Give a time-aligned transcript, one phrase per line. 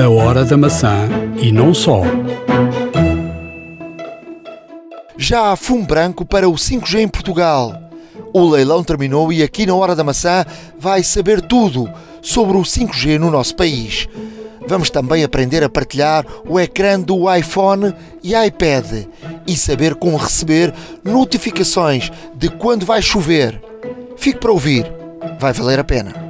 [0.00, 1.10] A hora da maçã
[1.42, 2.00] e não só.
[5.18, 7.78] Já há fumo branco para o 5G em Portugal.
[8.32, 10.46] O leilão terminou e aqui na Hora da Maçã
[10.78, 11.86] vai saber tudo
[12.22, 14.08] sobre o 5G no nosso país.
[14.66, 19.04] Vamos também aprender a partilhar o ecrã do iPhone e iPad
[19.46, 20.72] e saber como receber
[21.04, 23.60] notificações de quando vai chover.
[24.16, 24.90] Fique para ouvir,
[25.38, 26.29] vai valer a pena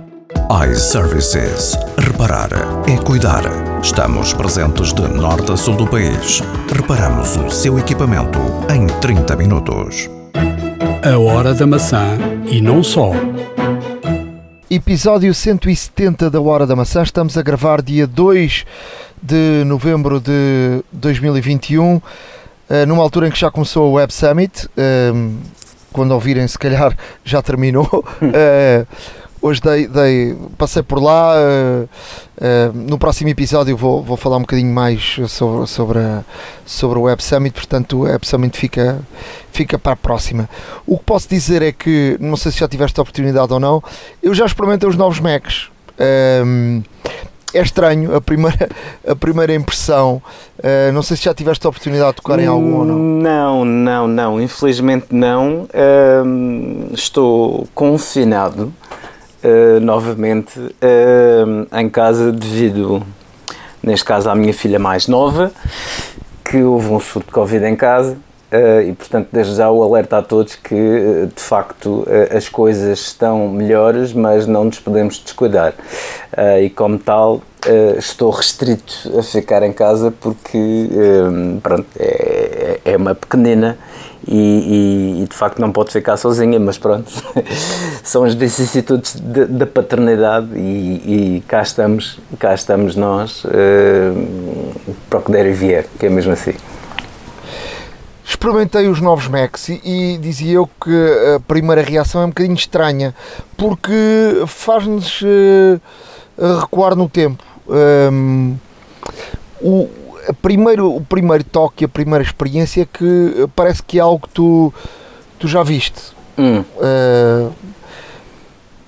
[0.50, 1.78] iServices.
[1.96, 2.48] Reparar
[2.88, 3.44] é cuidar.
[3.80, 6.42] Estamos presentes de norte a sul do país.
[6.74, 10.10] Reparamos o seu equipamento em 30 minutos.
[11.04, 12.18] A hora da maçã
[12.50, 13.12] e não só.
[14.68, 17.04] Episódio 170 da Hora da Maçã.
[17.04, 18.64] Estamos a gravar dia 2
[19.22, 22.02] de novembro de 2021,
[22.68, 24.68] eh, numa altura em que já começou o Web Summit.
[24.76, 25.36] Ehm,
[25.92, 28.04] quando ouvirem, se calhar já terminou.
[29.42, 31.34] Hoje dei, dei, passei por lá.
[31.34, 36.22] Uh, uh, no próximo episódio vou, vou falar um bocadinho mais sobre, sobre, a,
[36.66, 39.00] sobre o Web Summit, portanto o Web Summit fica,
[39.50, 40.48] fica para a próxima.
[40.86, 43.82] O que posso dizer é que, não sei se já tiveste a oportunidade ou não,
[44.22, 45.70] eu já experimentei os novos Macs.
[46.44, 46.82] Um,
[47.52, 48.68] é estranho a primeira,
[49.08, 50.22] a primeira impressão.
[50.58, 52.98] Uh, não sei se já tiveste a oportunidade de tocar em algum ou não.
[52.98, 54.40] Não, não, não.
[54.40, 55.62] Infelizmente não.
[55.62, 58.72] Uh, estou confinado
[59.44, 63.02] uh, novamente uh, em casa devido,
[63.82, 65.52] neste caso, à minha filha mais nova,
[66.44, 68.16] que houve um surto de Covid em casa.
[68.52, 72.04] Uh, e portanto, desde já o alerta a todos que de facto
[72.36, 75.72] as coisas estão melhores, mas não nos podemos descuidar.
[76.60, 77.42] e como tal,
[77.96, 80.88] estou restrito a ficar em casa porque
[81.62, 83.78] pronto, é, é uma pequenina
[84.26, 87.10] e, e, e, de facto não pode ficar sozinha, mas pronto,
[88.02, 95.22] são as vicissitudes da paternidade e, e, cá estamos, cá estamos nós uh, para o
[95.22, 96.54] que der e vier, que é mesmo assim.
[98.24, 103.14] Experimentei os novos Macs e, dizia eu que a primeira reação é um bocadinho estranha
[103.56, 105.80] porque faz-nos uh,
[106.60, 107.42] recuar no tempo.
[107.68, 108.56] Um,
[109.60, 109.88] o,
[110.40, 114.72] primeiro, o primeiro toque, a primeira experiência que parece que é algo que tu,
[115.38, 116.00] tu já viste.
[116.38, 116.64] Hum.
[116.76, 117.52] Uh,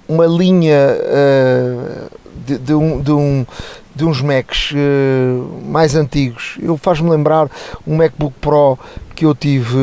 [0.08, 2.10] uma linha uh,
[2.46, 3.46] de, de, um, de, um,
[3.94, 6.56] de uns Macs uh, mais antigos.
[6.60, 7.50] Eu faz-me lembrar
[7.86, 8.78] um MacBook Pro
[9.14, 9.76] que eu tive,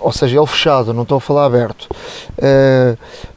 [0.00, 1.88] ou seja, ele fechado, não estou a falar aberto.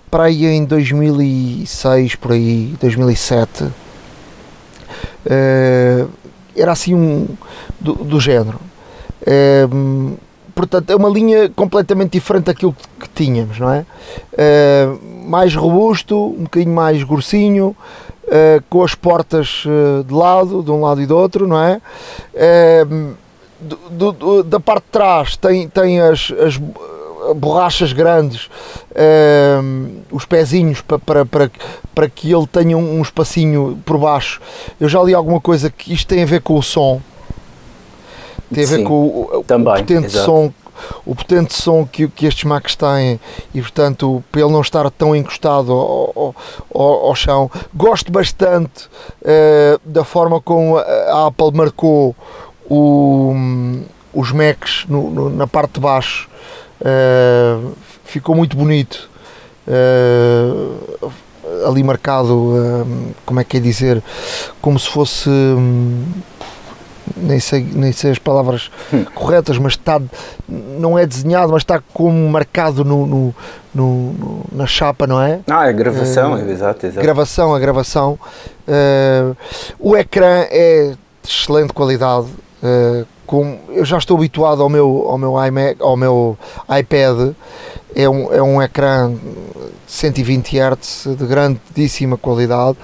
[0.10, 3.64] para aí em 2006, por aí, 2007.
[5.26, 6.10] Uh,
[6.60, 7.28] era assim um
[7.80, 8.60] do, do género.
[9.26, 9.68] É,
[10.56, 13.86] portanto, é uma linha completamente diferente daquilo que, tínhamos, não é?
[14.38, 14.88] é?
[15.26, 17.76] mais robusto, um bocadinho mais grossinho,
[18.28, 21.82] é, com as portas eh, de lado, de um lado e do outro, não é?
[23.60, 26.58] Do, do, da parte de trás tem, tem as, as
[27.36, 28.46] borrachas grandes,
[28.92, 31.52] uh, os pezinhos para, para, para,
[31.94, 34.42] para que ele tenha um, espacinho por baixo.
[34.80, 37.02] Eu já li alguma coisa que isto tem a ver com o som,
[38.54, 40.26] tem a ver Sim, com o, também, o potente exato.
[40.26, 40.54] som
[41.06, 43.20] o potente som que, que estes Macs têm
[43.54, 46.36] e portanto para ele não estar tão encostado ao,
[46.74, 48.86] ao, ao chão gosto bastante
[49.22, 52.16] uh, da forma como a Apple marcou
[52.70, 53.34] o,
[54.14, 56.30] os Macs no, no, na parte de baixo
[56.82, 57.74] Uh,
[58.06, 59.10] ficou muito bonito.
[59.68, 61.12] Uh,
[61.66, 64.04] ali marcado, uh, como é que é dizer,
[64.62, 65.30] como se fosse.
[65.30, 66.06] Um,
[67.18, 69.04] nem sei, nem sei as palavras hum.
[69.16, 70.00] corretas, mas está,
[70.48, 73.36] não é desenhado, mas está como marcado no, no,
[73.74, 75.40] no, na chapa, não é?
[75.50, 77.02] Ah, a gravação, uh, exato, exato.
[77.02, 78.20] Gravação, a gravação.
[78.68, 79.36] Uh,
[79.80, 82.28] o ecrã é de excelente qualidade.
[82.62, 87.34] Uh, com, eu já estou habituado ao meu, ao meu, iMac, ao meu iPad,
[87.96, 89.14] é um, é um ecrã
[89.86, 92.78] 120 Hz de grandíssima qualidade.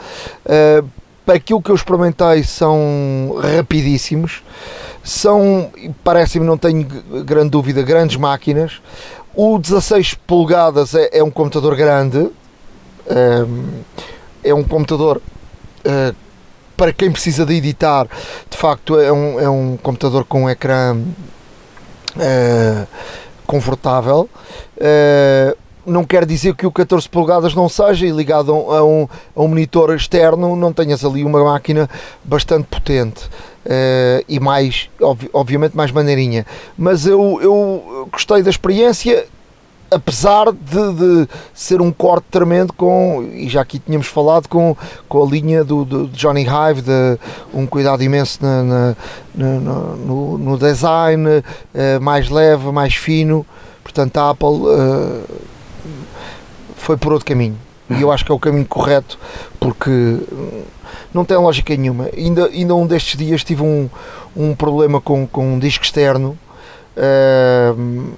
[0.45, 0.87] Uh,
[1.27, 4.43] aquilo que eu experimentei são rapidíssimos,
[5.03, 5.71] são,
[6.03, 6.87] parece-me, não tenho
[7.23, 8.81] grande dúvida, grandes máquinas.
[9.33, 12.33] O 16 polegadas é, é um computador grande, uh,
[14.43, 15.21] é um computador
[15.85, 16.24] uh,
[16.75, 18.07] para quem precisa de editar,
[18.49, 22.87] de facto é um, é um computador com um ecrã uh,
[23.45, 24.29] confortável.
[24.77, 29.41] Uh, não quer dizer que o 14 polegadas não seja e ligado a um, a
[29.41, 31.87] um monitor externo não tenhas ali uma máquina
[32.23, 33.25] bastante potente
[33.65, 36.45] uh, e mais, ob, obviamente, mais maneirinha.
[36.77, 39.27] Mas eu, eu gostei da experiência
[39.89, 44.75] apesar de, de, ser um corte tremendo com, e já aqui tínhamos falado, com,
[45.07, 47.19] com a linha do, do Johnny Hive, de
[47.53, 48.95] um cuidado imenso na, na,
[49.33, 53.45] na no, no, design, uh, mais leve, mais fino.
[53.83, 55.23] Portanto, a Apple uh,
[56.75, 57.57] foi por outro caminho.
[57.89, 59.19] E eu acho que é o caminho correto,
[59.59, 60.17] porque
[61.13, 62.09] não tem lógica nenhuma.
[62.15, 63.87] Ainda, ainda um destes dias tive um,
[64.35, 66.37] um problema com, com um disco externo.
[66.97, 68.13] Uh,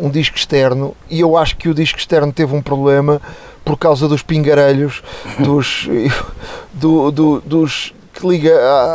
[0.00, 3.20] um disco externo e eu acho que o disco externo teve um problema
[3.64, 5.02] por causa dos pingarelhos
[5.38, 5.88] dos,
[6.72, 8.52] do, do, dos que liga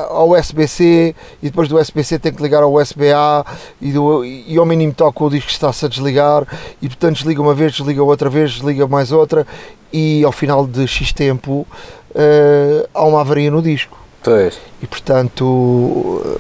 [0.09, 3.45] ao USB-C e depois do USB-C tem que ligar ao USB-A
[3.81, 6.45] e, do, e ao mínimo toca o disco está-se a desligar
[6.81, 9.47] e portanto desliga uma vez, desliga outra vez, desliga mais outra
[9.94, 11.65] e ao final de X tempo
[12.11, 13.97] uh, há uma avaria no disco.
[14.21, 14.59] Pois.
[14.81, 16.39] E portanto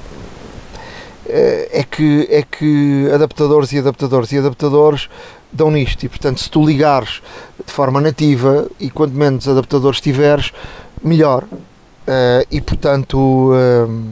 [1.29, 5.09] é que, é que adaptadores e adaptadores e adaptadores
[5.51, 6.03] dão nisto.
[6.03, 7.21] E portanto se tu ligares
[7.65, 10.51] de forma nativa e quanto menos adaptadores tiveres
[11.03, 11.43] melhor.
[11.43, 14.03] Uh, e portanto uh,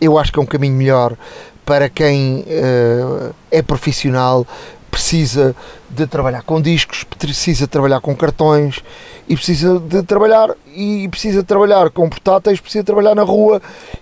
[0.00, 1.16] eu acho que é um caminho melhor
[1.64, 4.46] para quem uh, é profissional
[4.88, 5.54] precisa
[5.90, 8.84] de trabalhar com discos precisa de trabalhar com cartões
[9.28, 13.60] e precisa de trabalhar e precisa de trabalhar com portáteis precisa de trabalhar na rua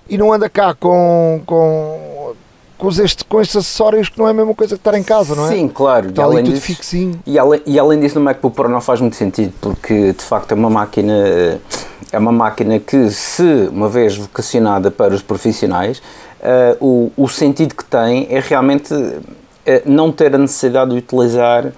[0.08, 2.34] e não anda cá com, com
[2.78, 5.34] com, este, com estes acessórios que não é a mesma coisa que estar em casa,
[5.34, 5.55] não é?
[5.55, 6.11] Sim, claro.
[6.11, 7.19] Está e além disso, fixinho.
[7.26, 10.52] E além, e além disso, no MacBook Pro não faz muito sentido, porque de facto
[10.52, 11.58] é uma máquina
[12.12, 15.99] é uma máquina que, se uma vez vocacionada para os profissionais,
[16.40, 19.23] uh, o, o sentido que tem é realmente uh,
[19.84, 21.73] não ter a necessidade de utilizar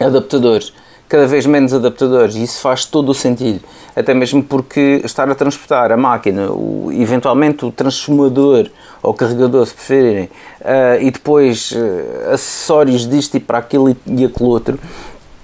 [0.00, 0.72] adaptadores
[1.12, 2.36] cada vez menos adaptadores.
[2.36, 3.60] E isso faz todo o sentido,
[3.94, 8.70] até mesmo porque estar a transportar a máquina, o, eventualmente o transformador
[9.02, 10.30] ou carregador, se preferirem,
[10.62, 14.80] uh, e depois uh, acessórios disto e para aquilo e, e aquele outro,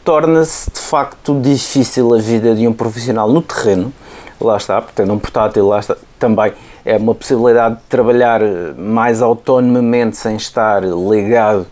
[0.02, 3.92] torna-se de facto difícil a vida de um profissional no terreno.
[4.40, 8.40] Lá está, portanto, um portátil lá está, também é uma possibilidade de trabalhar
[8.78, 11.66] mais autonomamente sem estar ligado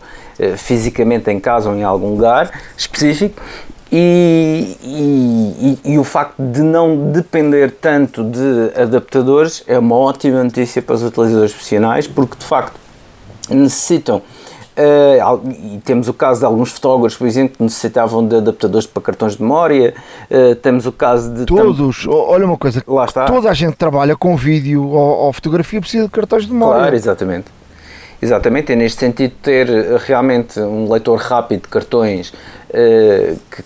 [0.57, 3.41] fisicamente em casa ou em algum lugar específico
[3.91, 10.81] e, e, e, o facto de não depender tanto de adaptadores é uma ótima notícia
[10.81, 12.77] para os utilizadores profissionais, porque de facto
[13.49, 14.21] necessitam.
[14.77, 19.01] Uh, e temos o caso de alguns fotógrafos, por exemplo, que necessitavam de adaptadores para
[19.01, 19.95] cartões de memória.
[20.29, 21.45] Uh, temos o caso de.
[21.45, 23.25] Todos, olha uma coisa, lá está.
[23.25, 26.81] toda a gente trabalha com vídeo ou, ou fotografia precisa de cartões de memória.
[26.81, 27.56] Claro, exatamente.
[28.21, 29.67] Exatamente, é neste sentido ter
[29.99, 33.63] realmente um leitor rápido de cartões uh, que,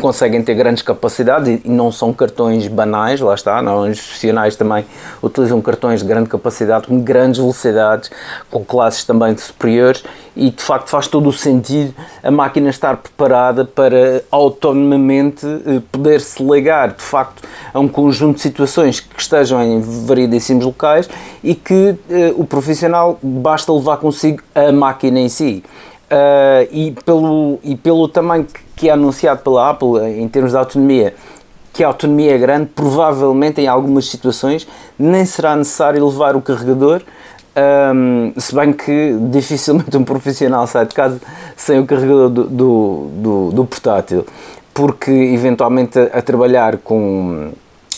[0.00, 4.84] conseguem ter grandes capacidades e não são cartões banais, lá está, não, os profissionais também
[5.22, 8.10] utilizam cartões de grande capacidade, com grandes velocidades,
[8.50, 10.02] com classes também superiores
[10.34, 16.20] e de facto faz todo o sentido a máquina estar preparada para autonomamente eh, poder
[16.20, 17.42] se ligar de facto
[17.72, 21.08] a um conjunto de situações que estejam em variedíssimos locais
[21.44, 25.62] e que eh, o profissional basta levar consigo a máquina em si.
[26.12, 31.14] Uh, e, pelo, e pelo tamanho que, é anunciado pela Apple em termos de autonomia,
[31.72, 34.68] que a autonomia é grande, provavelmente em algumas situações
[34.98, 37.00] nem será necessário levar o carregador,
[37.94, 41.18] um, se bem que dificilmente um profissional sai de casa
[41.56, 44.26] sem o carregador do, do, do, do portátil,
[44.74, 47.52] porque eventualmente a, a trabalhar com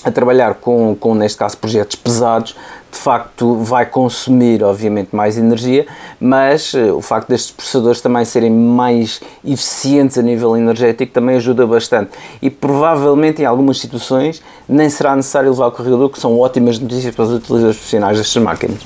[0.05, 2.55] a trabalhar com, com, neste caso, projetos pesados,
[2.93, 5.87] de facto vai consumir, obviamente, mais energia,
[6.21, 11.67] mas uh, o facto destes processadores também serem mais eficientes a nível energético também ajuda
[11.67, 12.13] bastante.
[12.41, 17.15] E provavelmente, em algumas situações, nem será necessário levar o carregador, que são ótimas notícias
[17.15, 18.81] para os utilizadores profissionais destas máquinas.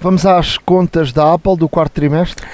[0.00, 2.44] Vamos às contas da Apple do quarto trimestre?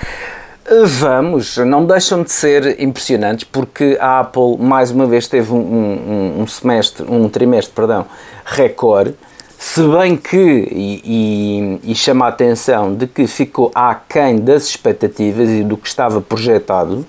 [0.71, 6.43] Vamos, não deixam de ser impressionantes porque a Apple mais uma vez teve um, um,
[6.43, 8.05] um semestre, um trimestre, perdão,
[8.45, 9.15] recorde,
[9.59, 15.49] se bem que, e, e, e, chama a atenção de que ficou aquém das expectativas
[15.49, 17.07] e do que estava projetado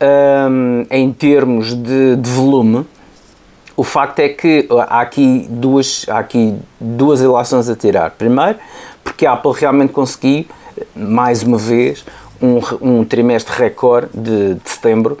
[0.00, 2.86] um, em termos de, de, volume,
[3.76, 8.12] o facto é que há aqui duas, há aqui duas ilações a tirar.
[8.12, 8.58] Primeiro,
[9.02, 10.46] porque a Apple realmente conseguiu,
[10.94, 12.04] mais uma vez,
[12.40, 12.60] um,
[13.00, 15.18] um trimestre recorde de, de setembro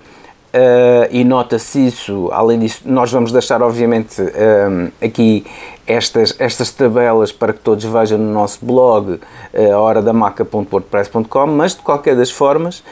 [0.48, 5.44] Uh, e nota-se isso, além disso, nós vamos deixar obviamente um, aqui
[5.86, 12.16] estas, estas tabelas para que todos vejam no nosso blog, uh, horadamaca.wordpress.com, mas de qualquer
[12.16, 12.82] das formas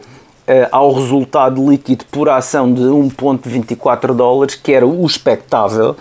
[0.72, 5.96] ao resultado líquido por ação de 1,24 dólares, que era o expectável,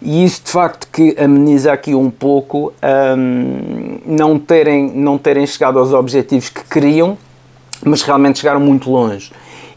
[0.00, 2.72] e isso de facto que ameniza aqui um pouco
[3.16, 7.18] um, não, terem, não terem chegado aos objetivos que queriam,
[7.84, 9.32] mas realmente chegaram muito longe.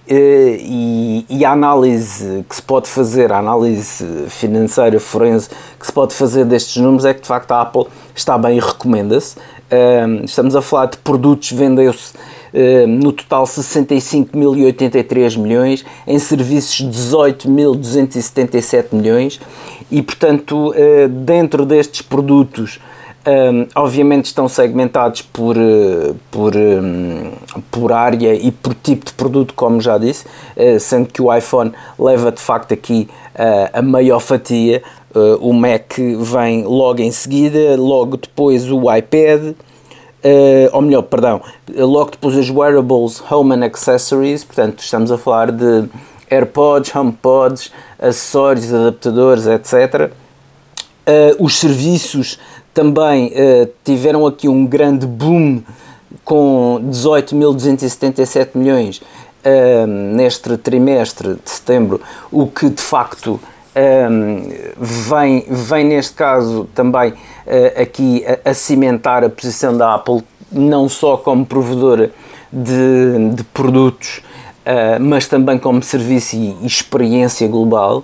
[0.07, 5.47] E, e, a análise que se pode fazer, a análise financeira forense
[5.79, 8.59] que se pode fazer destes números é que de facto a Apple está bem e
[8.59, 9.37] recomenda-se.
[9.71, 18.87] Um, estamos a falar de produtos, vendeu-se uh, no total 65.083 milhões, em serviços 18.277
[18.91, 19.39] milhões
[19.89, 22.81] e, portanto, uh, dentro destes produtos,
[23.27, 27.31] um, obviamente estão segmentados por, uh, por, um,
[27.69, 30.25] por área e por tipo de produto, como já disse,
[30.57, 34.81] uh, sendo que o iPhone leva de facto aqui uh, a maior fatia,
[35.13, 39.55] Uh, o Mac vem logo em seguida, logo depois o iPad, uh,
[40.71, 41.41] ou melhor, perdão,
[41.75, 45.89] logo depois os wearables, home and accessories, portanto estamos a falar de
[46.29, 50.11] AirPods, HomePods, acessórios, adaptadores, etc.
[51.05, 52.39] Uh, os serviços
[52.73, 55.61] também uh, tiveram aqui um grande boom
[56.23, 62.01] com 18.277 milhões uh, neste trimestre de setembro,
[62.31, 63.39] o que de facto
[63.73, 70.23] um, vem, vem neste caso também uh, aqui a, a, cimentar a posição da Apple
[70.51, 72.11] não só como provedora
[72.51, 74.21] de, de produtos
[74.65, 78.03] uh, mas também como serviço e, e experiência global.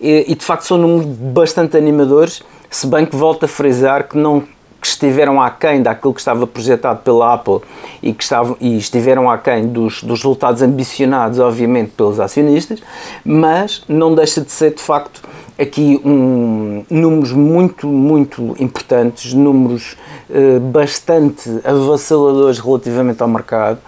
[0.00, 4.16] E, e, de facto são números bastante animadores se bem que volto a frisar que
[4.16, 4.44] não
[4.80, 7.60] que estiveram aquém daquilo que estava projetado pela Apple
[8.00, 12.80] e que estavam, e estiveram aquém dos, dos resultados ambicionados, obviamente, pelos acionistas,
[13.24, 15.20] mas não deixa de ser, de facto,
[15.58, 19.96] aqui um, números muito, muito importantes, números
[20.30, 23.78] eh, bastante avassaladores relativamente ao mercado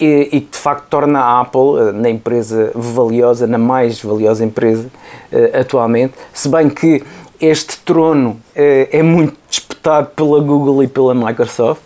[0.00, 4.44] e, e, que de facto torna a Apple eh, na empresa valiosa, na mais valiosa
[4.44, 4.90] empresa
[5.30, 7.04] eh, atualmente, se bem que
[7.42, 11.82] este trono eh, é muito disputado pela Google e pela Microsoft,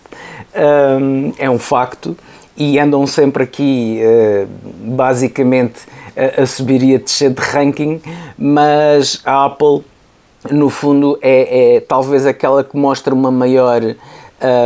[1.38, 2.16] é um facto,
[2.56, 4.48] e andam sempre aqui uh,
[4.96, 5.80] basicamente
[6.16, 8.00] a, subir e a descer de ranking,
[8.38, 9.84] mas a Apple
[10.50, 13.82] no fundo é, é talvez aquela que mostra uma maior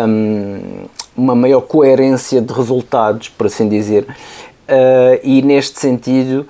[0.07, 0.85] um,
[1.17, 6.47] uma maior coerência de resultados, por assim dizer, uh, e neste sentido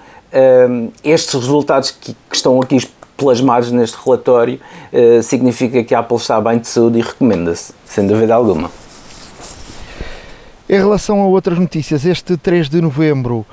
[1.03, 2.79] estes resultados que, que estão aqui
[3.21, 4.59] plasmados neste relatório,
[4.93, 8.71] uh, significa que a Apple está bem de saúde e recomenda-se, sem dúvida alguma.
[10.67, 13.47] Em relação a outras notícias, este 3 de novembro uh,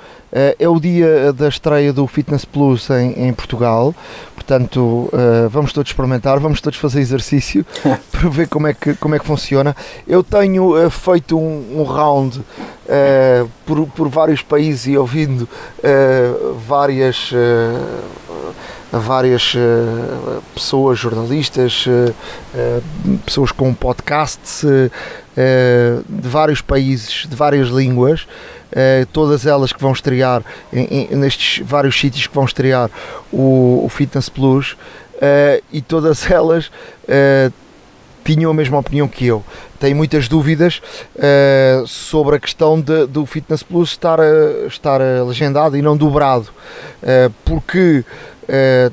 [0.58, 3.94] é o dia da estreia do Fitness Plus em, em Portugal,
[4.36, 7.66] portanto uh, vamos todos experimentar, vamos todos fazer exercício
[8.12, 9.76] para ver como é que, como é que funciona.
[10.08, 12.42] Eu tenho feito um, um round
[13.66, 15.50] por, por vários países e ouvindo
[16.66, 17.34] várias
[18.92, 22.14] a várias uh, pessoas, jornalistas, uh,
[22.54, 24.64] uh, pessoas com podcasts
[26.10, 28.28] de vários países, de várias línguas,
[29.14, 30.42] todas elas que vão estrear
[31.12, 32.90] nestes vários sítios que vão estrear
[33.32, 34.76] o, Fitness Plus
[35.72, 36.72] e todas elas
[38.26, 39.44] tinham a mesma opinião que eu.
[39.80, 40.82] Tenho muitas dúvidas
[41.16, 44.20] uh, sobre a questão de, do Fitness Plus estar,
[44.66, 46.50] estar legendado e não dobrado,
[47.04, 48.04] uh, porque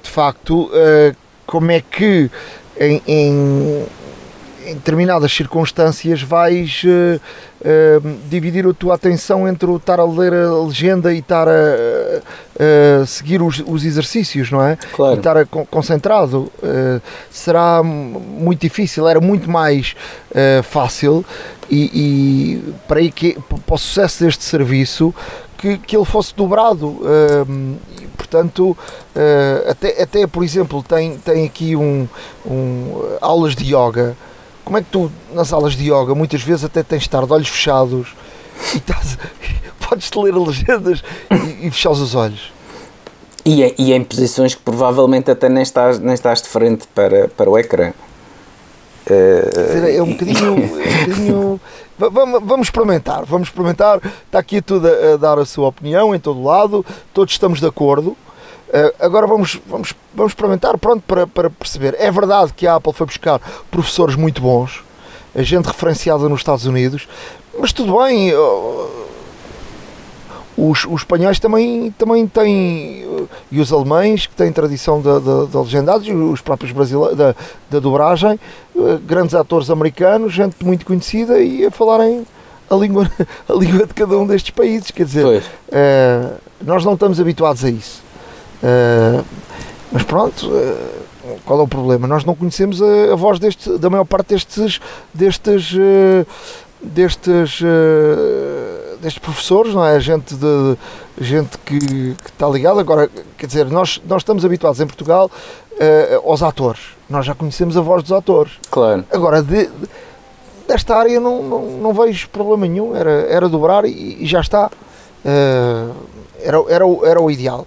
[0.02, 2.30] de facto, uh, como é que
[2.78, 3.86] em, em,
[4.66, 7.20] em, determinadas circunstâncias vais uh,
[8.28, 13.40] dividir a tua atenção entre o estar a ler a legenda e estar a, seguir
[13.40, 14.76] os, os, exercícios, não é?
[14.92, 15.14] Claro.
[15.14, 16.52] E estar a, concentrado.
[17.30, 19.94] será muito difícil, era muito mais
[20.62, 21.24] fácil
[21.70, 25.14] e, e para, que, para o sucesso deste serviço
[25.64, 26.86] que, que ele fosse dobrado.
[27.48, 28.76] Um, e, portanto,
[29.16, 32.06] uh, até, até por exemplo, tem, tem aqui um,
[32.44, 34.14] um, aulas de yoga.
[34.62, 37.32] Como é que tu, nas aulas de yoga, muitas vezes até tens de estar de
[37.32, 38.14] olhos fechados
[38.74, 39.18] e estás,
[39.88, 42.52] podes-te ler legendas e, e fechar os olhos.
[43.42, 46.86] E, é, e é em posições que provavelmente até nem estás, nem estás de frente
[46.94, 47.92] para, para o ecrã.
[49.06, 50.46] É um bocadinho.
[50.46, 51.60] É um bocadinho
[51.98, 54.00] vamos, vamos experimentar, vamos experimentar.
[54.26, 57.66] Está aqui tudo a, a dar a sua opinião em todo lado, todos estamos de
[57.66, 58.16] acordo.
[58.68, 61.94] Uh, agora vamos, vamos, vamos experimentar, pronto, para, para perceber.
[61.98, 64.82] É verdade que a Apple foi buscar professores muito bons,
[65.34, 67.06] a gente referenciada nos Estados Unidos,
[67.58, 68.34] mas tudo bem.
[68.34, 69.03] Uh,
[70.56, 73.04] os, os espanhóis também, também têm,
[73.50, 77.34] e os alemães, que têm tradição da, da, da legendagem, os próprios brasileiros, da,
[77.70, 78.38] da dobragem,
[78.76, 82.24] eh, grandes atores americanos, gente muito conhecida e a falarem
[82.70, 83.10] a língua,
[83.48, 84.92] a língua de cada um destes países.
[84.92, 88.02] Quer dizer, uh, nós não estamos habituados a isso.
[89.92, 90.50] Mas pronto,
[91.44, 92.06] qual é o problema?
[92.06, 94.80] Nós não conhecemos a, a voz deste, da maior parte destes,
[95.12, 95.76] destes,
[96.82, 97.60] destes
[99.04, 100.00] destes professores, não é?
[100.00, 100.76] Gente, de,
[101.20, 102.80] gente que, que está ligada.
[102.80, 105.30] Agora, quer dizer, nós, nós estamos habituados em Portugal
[105.72, 106.80] uh, aos atores.
[107.08, 108.52] Nós já conhecemos a voz dos atores.
[108.70, 109.04] Claro.
[109.12, 109.88] Agora, de, de,
[110.66, 112.96] desta área não, não, não vejo problema nenhum.
[112.96, 114.70] Era, era dobrar e, e já está.
[115.24, 115.94] Uh,
[116.42, 117.66] era, era, era o ideal.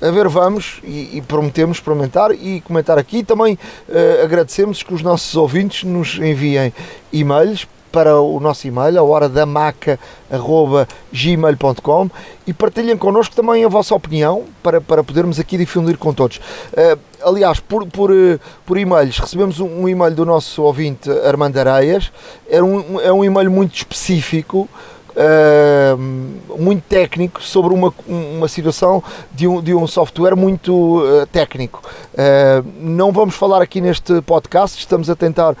[0.00, 3.22] A ver, vamos e, e, prometemos experimentar e comentar aqui.
[3.22, 6.72] Também uh, agradecemos que os nossos ouvintes nos enviem
[7.12, 12.10] e-mails para o nosso e-mail, a hora da maca.gmail.com
[12.46, 16.38] e partilhem connosco também a vossa opinião para, para podermos aqui difundir com todos.
[16.38, 21.58] Uh, aliás, por, por, uh, por e-mails, recebemos um, um, e-mail do nosso ouvinte Armando
[21.58, 22.10] Areias,
[22.48, 24.68] é um, é um e-mail muito específico
[25.16, 31.82] uh, muito técnico sobre uma, uma situação de um, de um software muito uh, técnico.
[32.12, 35.56] Uh, não vamos falar aqui neste podcast, estamos a tentar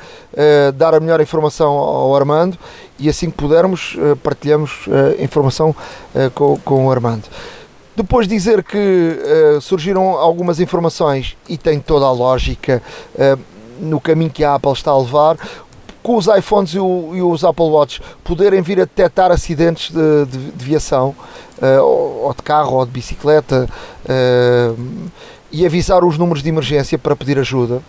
[0.74, 2.56] dar a melhor informação ao Armando
[2.98, 4.86] e assim que pudermos partilhamos
[5.18, 5.74] informação
[6.34, 7.24] com, com o Armando.
[7.96, 9.18] Depois dizer que
[9.60, 12.80] surgiram algumas informações e tem toda a lógica
[13.80, 15.36] no caminho que a Apple está a levar
[16.08, 20.24] com os iPhones e, o, e, os Apple Watch poderem vir a detectar acidentes de,
[20.24, 21.14] de, de viação,
[21.58, 23.68] uh, ou de carro ou de bicicleta,
[24.06, 24.86] uh,
[25.52, 27.82] e avisar os números de emergência para pedir ajuda,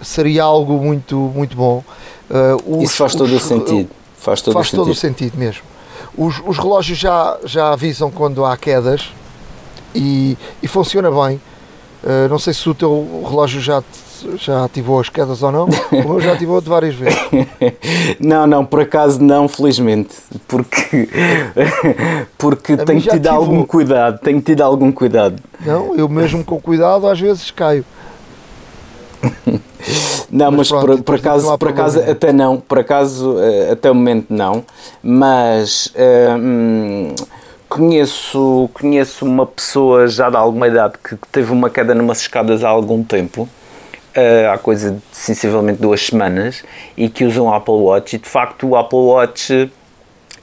[0.00, 1.84] seria algo muito, muito bom.
[2.30, 3.90] Uh, os, Isso faz todo os, o sentido.
[4.16, 5.28] Faz todo, faz o, todo sentido.
[5.28, 5.62] o sentido mesmo.
[6.16, 9.12] Os, os relógios já, já avisam quando há quedas
[9.94, 11.38] e, e funciona bem.
[12.30, 16.08] Não sei se o teu relógio já te já ativou as quedas ou não, o
[16.08, 17.18] meu já ativou de várias vezes.
[18.20, 20.14] não, não, por acaso não, felizmente,
[20.46, 21.08] porque,
[22.36, 23.38] porque tenho tido ativou.
[23.38, 25.42] algum cuidado, tenho tido algum cuidado.
[25.64, 27.84] Não, eu mesmo com cuidado às vezes caio.
[30.30, 33.90] Não, mas, mas pronto, por, por, acaso, por acaso até não, por acaso eh, até
[33.90, 34.62] o momento não,
[35.02, 37.14] mas uh, hum,
[37.68, 42.68] conheço, conheço uma pessoa já de alguma idade que teve uma queda numas escadas há
[42.68, 43.48] algum tempo
[44.18, 46.64] uh, há coisa de sensivelmente duas semanas
[46.96, 49.70] e que usam o Apple Watch e de facto o Apple Watch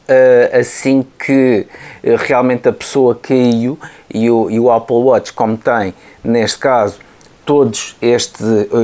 [0.07, 1.65] Uh, assim que
[2.03, 3.75] uh, realmente a pessoa caiu
[4.13, 6.99] e o, e o, Apple Watch, como tem neste caso
[7.43, 8.43] todos este,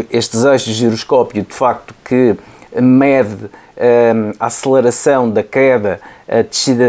[0.10, 2.36] estes eixos de giroscópio, de facto que
[2.74, 3.52] mede
[4.40, 6.86] a aceleração da queda, a descida,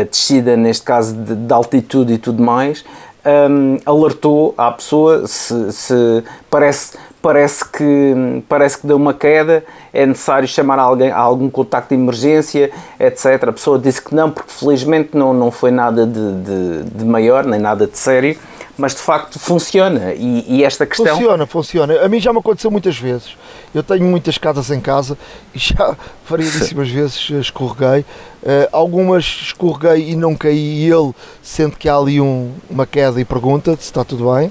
[0.00, 2.84] a descida neste caso de, de altitude e tudo mais,
[3.24, 10.04] um, alertou à pessoa se, se, parece parece que, parece que deu uma queda, é
[10.04, 13.48] necessário chamar alguém, algum contacto de emergência, etc.
[13.48, 17.44] A pessoa disse que não, porque felizmente não, não foi nada de, de, de maior,
[17.46, 18.36] nem nada de sério,
[18.76, 20.12] mas de facto funciona.
[20.14, 21.14] E, e, esta questão.
[21.14, 22.00] Funciona, funciona.
[22.04, 23.36] A mim já me aconteceu muitas vezes.
[23.72, 25.16] Eu tenho muitas casas em casa
[25.54, 25.96] e já
[26.28, 28.00] variedíssimas vezes escorreguei.
[28.42, 33.20] Uh, algumas escorreguei e não caí, e ele sente que há ali um, uma queda
[33.20, 34.48] e pergunta se está tudo bem.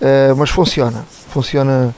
[0.00, 1.94] Uh, mas funciona, funciona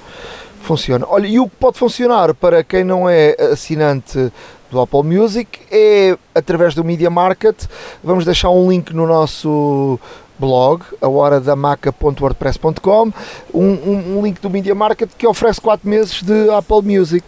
[0.63, 1.07] funciona.
[1.09, 4.31] Olha, e o que pode funcionar para quem não é assinante
[4.71, 7.65] do Apple Music é através do Media Market.
[8.05, 9.99] Vamos deixar um link no nosso
[10.39, 13.13] blog, a hora da maca.wordpress.com,
[13.53, 17.27] um, um, um, link do Media Market que oferece 4 meses de Apple Music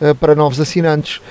[0.00, 1.22] uh, para novos assinantes.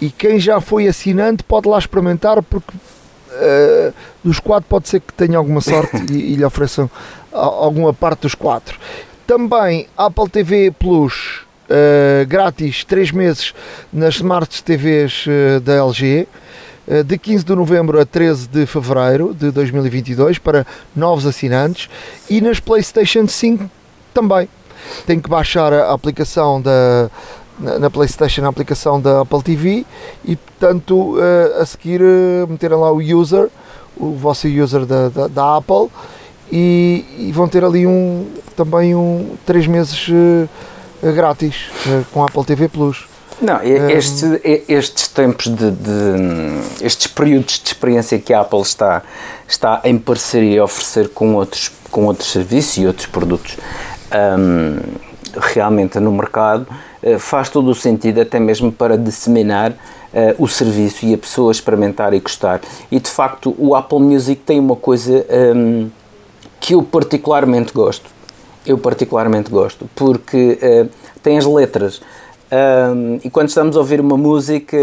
[0.00, 3.92] E quem já foi assinante pode lá experimentar porque uh,
[4.24, 6.90] dos 4 pode ser que tenha alguma sorte e, e lhe ofereçam
[7.32, 8.78] alguma parte dos 4.
[9.28, 13.52] Também Apple TV Plus uh, grátis 3 meses
[13.92, 16.26] nas Smart TVs uh, da LG.
[16.88, 21.90] uh, de 15 de novembro a 13 de fevereiro de 2022 para novos assinantes
[22.30, 23.70] e nas PlayStation 5
[24.14, 24.48] também.
[25.06, 27.10] Tem que baixar a aplicação da
[27.58, 29.84] na, PlayStation a aplicação da Apple TV
[30.24, 31.16] e portanto
[31.60, 32.00] a seguir
[32.48, 33.50] meterem lá o user,
[33.94, 35.90] o vosso user da, da, da Apple
[36.50, 38.26] e, e, vão ter ali um
[38.64, 40.48] também um 3 meses uh,
[41.14, 41.70] grátis
[42.12, 43.06] com a Apple TV Plus.
[43.40, 49.02] Não, este, estes tempos de, de, estes períodos de experiência que a Apple está,
[49.46, 53.56] está em parceria a oferecer com outros, com outros serviços e outros produtos
[54.36, 54.80] um,
[55.40, 56.66] realmente no mercado
[57.20, 59.70] faz todo o sentido até mesmo para disseminar
[60.12, 62.60] uh, o serviço e a pessoa experimentar e gostar.
[62.90, 65.90] E de facto o Apple Music tem uma coisa um,
[66.60, 68.17] que eu particularmente gosto.
[68.68, 70.88] Eu particularmente gosto, porque uh,
[71.22, 72.02] tem as letras.
[72.52, 74.76] Um, e quando estamos a ouvir uma música,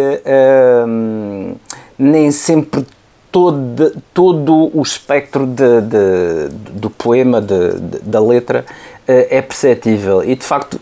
[0.88, 1.56] um,
[1.98, 2.84] nem sempre
[3.32, 10.24] todo, todo o espectro de, de, do poema, de, da letra, uh, é perceptível.
[10.24, 10.80] E de facto,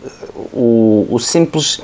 [0.50, 1.82] o, o simples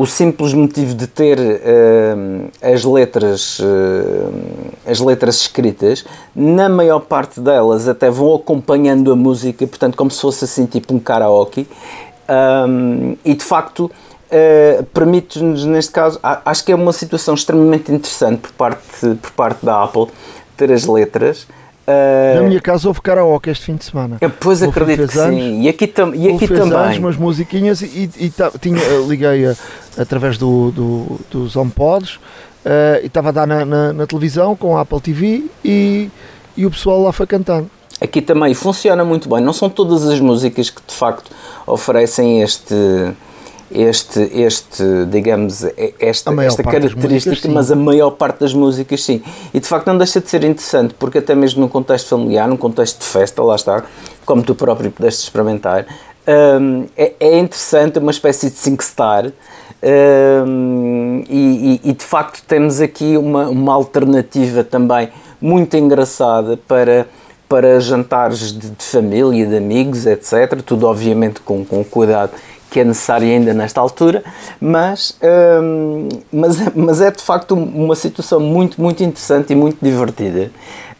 [0.00, 4.32] o simples motivo de ter uh, as letras uh,
[4.86, 10.18] as letras escritas na maior parte delas até vão acompanhando a música portanto como se
[10.18, 11.68] fosse assim tipo um karaoke
[12.66, 13.90] um, e de facto
[14.30, 19.66] uh, permite-nos, neste caso, acho que é uma situação extremamente interessante por parte, por parte
[19.66, 20.06] da Apple
[20.56, 21.46] ter as letras.
[21.90, 24.18] Uh, Na minha casa houve karaoke este fim de semana.
[24.20, 25.62] Eu, pois acredito que anos, sim.
[25.62, 26.78] E aqui, tam e aqui também.
[26.78, 29.56] Anos, umas musiquinhas e, e, e tinha, liguei a,
[29.98, 34.76] através do, do, dos HomePods uh, e estava a dar na, na, na, televisão com
[34.76, 36.10] a Apple TV e,
[36.56, 37.70] e o pessoal lá foi cantando.
[38.00, 39.42] Aqui também funciona muito bem.
[39.42, 41.30] Não são todas as músicas que de facto
[41.66, 42.74] oferecem este
[43.70, 45.64] este, este digamos,
[45.98, 49.22] esta, esta característica, músicas, mas a maior parte das músicas sim.
[49.54, 52.56] E de facto não deixa de ser interessante, porque até mesmo num contexto familiar, num
[52.56, 53.84] contexto de festa, lá está,
[54.26, 55.86] como tu próprio pudeste experimentar,
[56.60, 59.32] um, é, é, interessante, uma espécie de 5 star.
[59.82, 65.08] Um, e, e, e, de facto temos aqui uma, uma alternativa também
[65.40, 67.06] muito engraçada para,
[67.48, 70.60] para jantares de, de família, de amigos, etc.
[70.66, 72.32] Tudo obviamente com, com cuidado
[72.70, 74.22] que é necessário ainda nesta altura,
[74.60, 75.18] mas,
[75.62, 80.50] hum, mas, mas é de facto uma situação muito, muito interessante e muito divertida.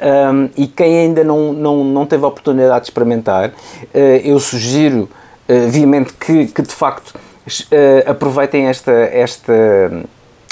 [0.00, 5.08] Um, e quem ainda não, não, não teve a oportunidade de experimentar, uh, eu sugiro
[5.48, 9.52] uh, vivamente que, que de facto uh, aproveitem esta, esta,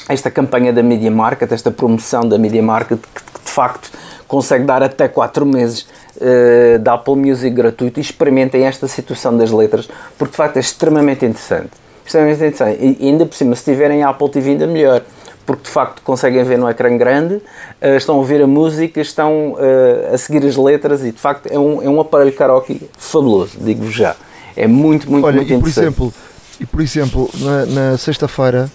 [0.09, 3.91] esta campanha da Media Market, esta promoção da Media Market, que de facto
[4.29, 9.51] consegue dar até 4 meses uh, da Apple Music gratuito e experimentem esta situação das
[9.51, 11.71] letras, porque de facto é extremamente interessante.
[12.05, 12.97] Extremamente interessante.
[13.01, 15.03] E ainda por cima, se tiverem a Apple TV, ainda melhor
[15.49, 19.53] porque de facto conseguem ver no ecrã grande, uh, estão a ouvir a música, estão
[19.53, 23.57] uh, a seguir as letras e de facto é um, é um aparelho karaoke fabuloso,
[23.59, 24.15] digo-vos já.
[24.55, 26.15] É muito, muito, Olha, muito e por exemplo,
[26.61, 28.71] e por exemplo, na, na sexta-feira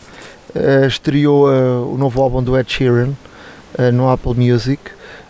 [0.55, 3.11] uh, estreou o novo álbum do Ed Sheeran
[3.93, 4.79] no Apple Music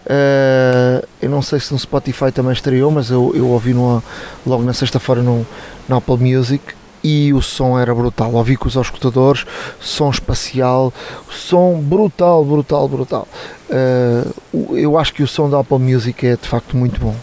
[0.03, 4.03] Uh, eu não sei se no Spotify também estreou, mas eu, eu ouvi no,
[4.45, 5.45] logo na sexta-feira no,
[5.87, 6.61] no Apple Music
[7.01, 8.33] e o som era brutal.
[8.33, 9.45] Ouvi com os escutadores,
[9.79, 10.93] som espacial,
[11.29, 13.27] som brutal, brutal, brutal.
[13.69, 17.15] Uh, eu acho que o som da Apple Music é de facto muito bom.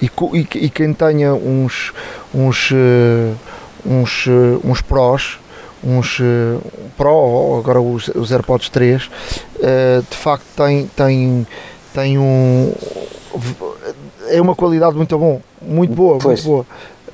[0.00, 1.92] E, e, e quem tenha uns,
[2.34, 3.34] uns, uh,
[3.86, 4.26] uns,
[4.64, 5.38] uns prós,
[5.82, 6.20] uns
[6.96, 9.10] Pro, agora os, os AirPods 3,
[10.08, 11.44] de facto tem, tem
[11.92, 12.72] tem um
[14.28, 16.44] é uma qualidade muito bom, muito boa, pois.
[16.44, 16.66] muito boa.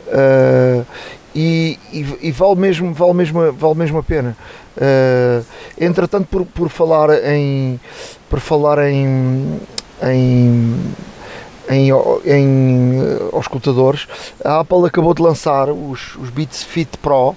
[0.08, 0.86] Uh,
[1.34, 4.36] e, e, e, vale mesmo, vale mesmo, vale mesmo a pena.
[4.76, 5.44] Uh,
[5.78, 7.78] entretanto, por, por falar em
[8.28, 9.60] por falar em
[10.02, 10.94] em,
[11.68, 11.90] em,
[12.24, 13.00] em
[13.32, 14.06] auscultadores,
[14.44, 17.36] a Apple acabou de lançar os, os Beats Fit Pro, uh,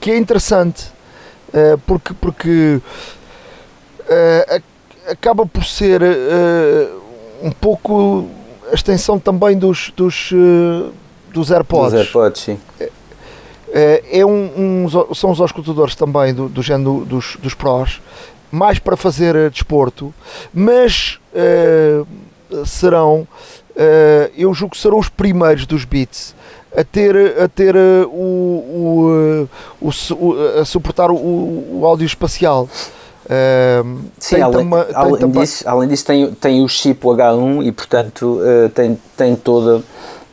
[0.00, 0.90] que é interessante
[1.86, 2.80] porque porque
[5.08, 7.02] acaba por ser uh,
[7.42, 8.28] um pouco
[8.70, 10.92] a extensão também dos, dos, uh,
[11.32, 11.92] dos AirPods.
[11.92, 12.58] Dos AirPods, sim.
[13.74, 18.00] É, é um, um, são os auscultadores também do, do género dos, dos Pros,
[18.50, 20.12] mais para fazer desporto,
[20.52, 22.06] mas uh,
[22.66, 23.26] serão,
[24.36, 26.34] eu julgo que serão os primeiros dos Beats
[26.76, 29.48] a ter, a ter o, o,
[29.80, 32.68] o, o a suportar o, o áudio espacial.
[34.18, 38.68] Sim, além, uma, além, disso, além disso tem, tem o chip H1 e portanto uh,
[38.70, 39.82] tem, tem toda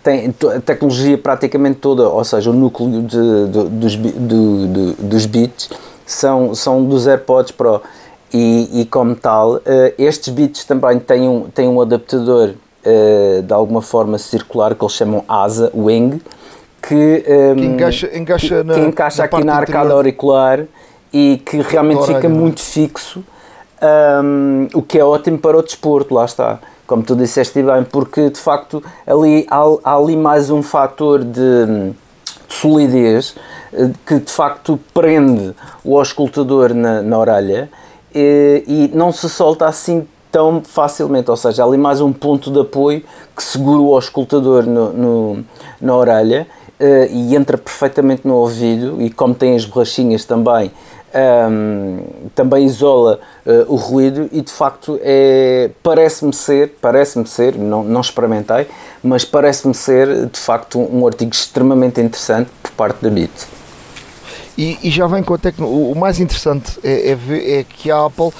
[0.03, 5.69] tem a tecnologia praticamente toda, ou seja, o núcleo de, de, dos, de, dos bits
[6.05, 7.81] são, são dos AirPods Pro.
[8.31, 9.61] E, e como tal, uh,
[9.97, 12.51] estes bits também têm um, têm um adaptador
[12.85, 16.21] uh, de alguma forma circular que eles chamam asa, wing,
[16.81, 19.95] que, um, que encaixa, encaixa, que, na, que encaixa na aqui na arcada interior.
[19.95, 20.65] auricular
[21.13, 23.23] e que realmente fica não muito fixo,
[24.23, 26.59] um, o que é ótimo para o desporto, lá está.
[26.85, 31.65] Como tu disseste bem, porque de facto ali, há, há ali mais um fator de,
[31.65, 31.93] de
[32.47, 33.35] solidez
[33.71, 37.69] eh, que de facto prende o auscultador na, na orelha
[38.13, 42.51] e, e não se solta assim tão facilmente, ou seja, há ali mais um ponto
[42.51, 43.03] de apoio
[43.35, 45.45] que segura o auscultador no, no-
[45.81, 46.47] na orelha
[46.79, 50.71] eh, e entra perfeitamente no ouvido e como tem as borrachinhas também
[51.13, 51.99] ahm,
[52.35, 58.01] também isola eh, o ruído e de facto é, parece-me ser, parece-me ser, não, não
[58.01, 58.67] experimentei,
[59.03, 63.47] mas parece-me ser de facto um, um artigo extremamente interessante por parte da BIT.
[64.57, 65.93] E, e já vem com a tecnologia.
[65.93, 68.31] O mais interessante é, é ver- é que a Apple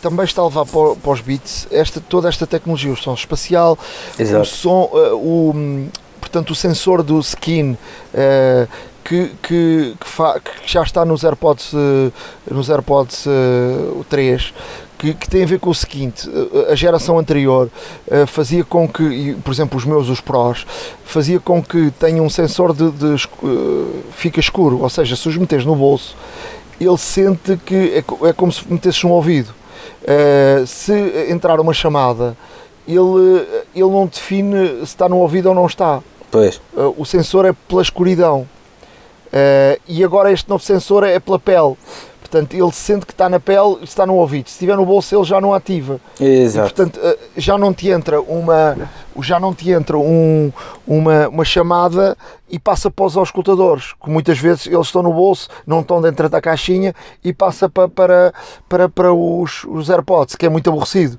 [0.00, 3.78] também está a levar para, para os Beats esta, toda esta tecnologia, o som espacial,
[4.18, 4.42] Exato.
[4.42, 5.88] o som, eh, o,
[6.20, 7.76] portanto, o sensor do skin
[8.14, 8.66] eh,
[9.08, 12.10] que, que, que, fa- que já está nos AirPods, eh,
[12.50, 14.54] nos AirPods eh, 3.
[14.98, 17.70] Que, que tem a ver com o seguinte, eh, a geração anterior
[18.10, 20.66] eh, fazia com que, por exemplo, os meus, os Pros,
[21.04, 25.36] fazia com que tenha um sensor de, de eh, fica escuro, ou seja, se os
[25.36, 26.16] meteres no bolso,
[26.80, 27.74] ele sente que
[28.24, 29.54] é, é como se metesses no ouvido.
[30.04, 30.92] Eh, se
[31.30, 32.36] entrar uma chamada,
[32.86, 36.00] ele, ele não define se está no ouvido ou não está.
[36.30, 38.48] Pois, Eh, o sensor é pela escuridão.
[39.32, 41.76] Eh, e agora este novo sensor é pela pele.
[42.20, 44.48] Portanto, ele sente que está na pele e está no ouvido.
[44.48, 45.98] Se estiver no bolso, ele já não ativa.
[46.20, 46.74] E, exato.
[46.74, 48.76] portanto, eh, já não te entra uma,
[49.22, 50.52] já não te entra um,
[50.86, 52.16] uma, uma chamada
[52.50, 56.28] e passa para os auscultadores, que muitas vezes eles estão no bolso, não estão dentro
[56.28, 58.34] da caixinha e passa para, para,
[58.68, 61.18] para, para os, os AirPods, que é muito aborrecido.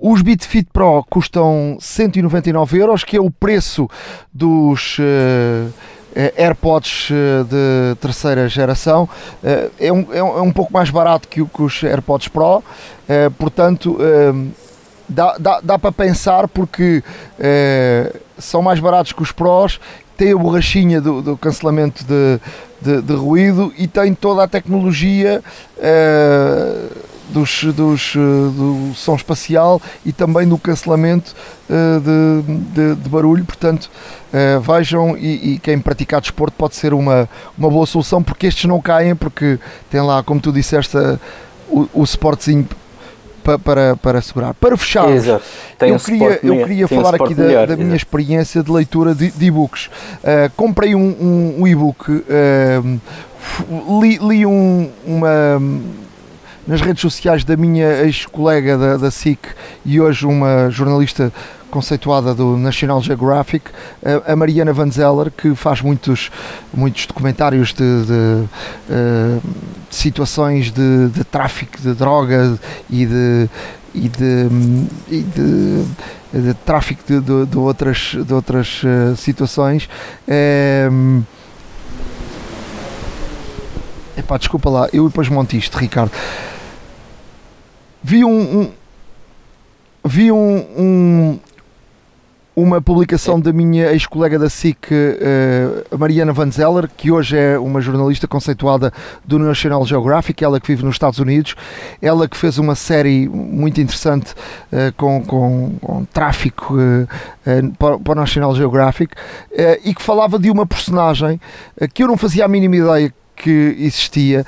[0.00, 3.88] Os BitFit Pro custam 199 euros, que é o preço
[4.34, 5.68] dos eh,
[6.14, 9.08] AirPods eh, de terceira geração.
[9.42, 12.62] Eh, é, um, é, um, é um pouco mais barato que, que os AirPods Pro,
[13.08, 13.96] eh, portanto.
[14.00, 14.32] eh,
[15.08, 17.02] Dá, dá, dá para pensar porque
[17.38, 19.78] eh, são mais baratos que os Pros,
[20.16, 22.40] têm a borrachinha do, do cancelamento de,
[22.80, 25.42] de, de ruído e tem toda a tecnologia
[25.78, 26.86] eh,
[27.30, 31.34] dos, dos, eh, do som espacial e também do cancelamento
[31.70, 33.44] eh, de, de, de barulho.
[33.44, 33.90] Portanto,
[34.32, 38.64] eh, vejam e, e quem praticar desporto pode ser uma, uma boa solução porque estes
[38.66, 39.58] não caem, porque
[39.90, 40.96] tem lá, como tu disseste,
[41.68, 42.68] o, o suportezinho
[43.42, 44.52] pa- para, para segurar.
[44.54, 45.08] Para fechar,
[45.88, 48.70] eu um queria, eu queria um falar suporte aqui da, melhor, da minha experiência de
[48.70, 49.86] leitura de, de e-books.
[49.86, 53.00] Uh, comprei um, um- um e-book, um,
[53.40, 53.64] f-
[54.02, 55.28] li, li um- uma.
[56.66, 59.38] Nas redes sociais da minha ex-colega da, da SIC
[59.84, 61.32] e hoje uma jornalista
[61.70, 63.64] conceituada do National Geographic,
[64.04, 66.30] a- Mariana Van Zeller, que faz muitos,
[66.72, 68.44] muitos documentários de, de,
[68.90, 69.38] eh,
[69.88, 72.58] de situações de, de tráfico de droga
[72.90, 73.48] e de,
[73.94, 74.08] e
[75.10, 77.02] e de, tráfico
[77.46, 79.88] de, outras, de outras eh, situações.
[80.28, 81.24] Em,
[84.16, 86.12] Epá, desculpa lá, eu depois monto isto, Ricardo.
[88.02, 88.70] Vi um, um-
[90.04, 91.38] vi um, um-
[92.54, 94.90] uma publicação da minha ex-colega da SIC,
[95.90, 98.92] a Mariana Van Zeller, que hoje é uma jornalista conceituada
[99.24, 101.54] do National Geographic, ela que vive nos Estados Unidos,
[102.02, 104.34] ela que fez uma série muito interessante
[104.70, 106.76] eh, com, com, com tráfico
[107.46, 109.14] eh, para, para o National Geographic
[109.82, 111.40] e que falava de uma personagem
[111.94, 114.44] que eu não fazia a mínima ideia que existia,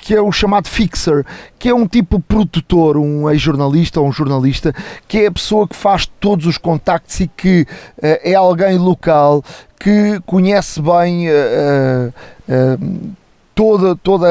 [0.00, 1.24] que- é o chamado fixer,
[1.58, 4.74] que é um tipo produtor, um ex-jornalista ou um jornalista,
[5.08, 7.66] que é a pessoa que faz todos os contactos e que
[8.02, 9.42] eh, é alguém local
[9.78, 12.10] que conhece bem eh,
[13.54, 14.26] toda, toda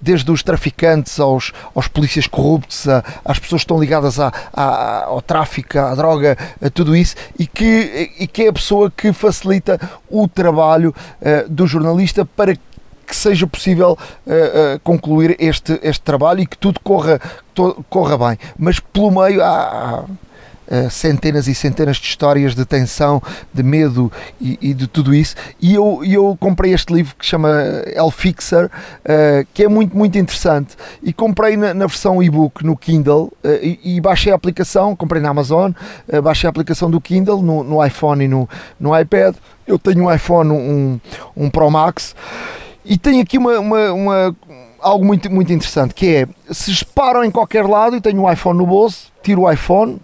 [0.00, 5.04] desde os traficantes aos, aos polícias corruptos, a- às pessoas que estão ligadas à, à-
[5.04, 9.12] ao tráfico, à droga, a tudo isso, e que, e que é a pessoa que
[9.12, 9.78] facilita
[10.10, 12.62] o trabalho eh, do jornalista para que
[13.10, 17.20] seja possível eh, eh, concluir este, este trabalho e que tudo corra,
[17.54, 18.38] to- corra bem.
[18.58, 20.04] Mas pelo meio há, há,
[20.68, 23.20] eh, centenas e centenas de histórias de tensão,
[23.52, 24.10] de medo
[24.40, 25.34] e, e de tudo isso.
[25.60, 27.50] E eu, eu comprei este livro que chama
[27.94, 28.70] El Fixer,
[29.04, 30.76] eh, que é muito, muito interessante.
[31.02, 35.28] E comprei na, na versão e-book no Kindle e, e baixei a aplicação, comprei na
[35.30, 35.72] Amazon,
[36.22, 39.34] baixei a aplicação do Kindle no, no iPhone e no, no iPad.
[39.66, 41.00] Eu tenho um iPhone, um,
[41.36, 42.14] um Pro Max.
[42.84, 44.36] E tem aqui uma, uma, uma-
[44.80, 48.58] algo muito, muito interessante, que é, se param em qualquer lado e tenho um iPhone
[48.58, 50.00] no bolso, tiro o iPhone,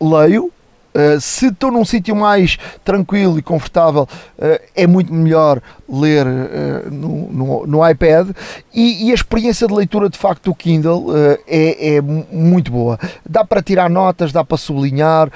[0.00, 0.52] leio,
[0.94, 6.90] Uh, se estou num sítio mais tranquilo e confortável, uh, é muito melhor ler uh,
[6.90, 8.28] no, no, no, iPad
[8.74, 11.06] e, e, a experiência de leitura de facto do Kindle
[11.46, 12.98] é, é, muito boa.
[13.26, 15.30] Dá para tirar notas, dá para sublinhar.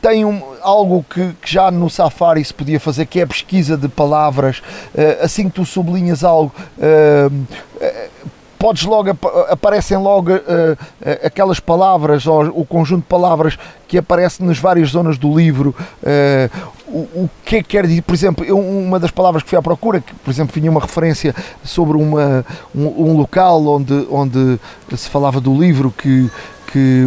[0.00, 3.76] Tem um, algo que, que, já no Safari se podia fazer, que é a pesquisa
[3.76, 4.62] de palavras.
[5.20, 6.52] assim que tu sublinhas algo,
[8.60, 9.08] podes logo
[9.48, 10.76] aparecem logo uh, uh,
[11.24, 13.58] aquelas palavras ou o conjunto de palavras
[13.88, 18.02] que aparece nas várias zonas do livro uh, o, o que é que quer dizer
[18.02, 20.82] por exemplo eu, uma das palavras que fui à procura que por exemplo vinha uma
[20.82, 21.34] referência
[21.64, 24.60] sobre uma um, um local onde onde
[24.94, 26.30] se falava do livro que
[26.72, 27.04] que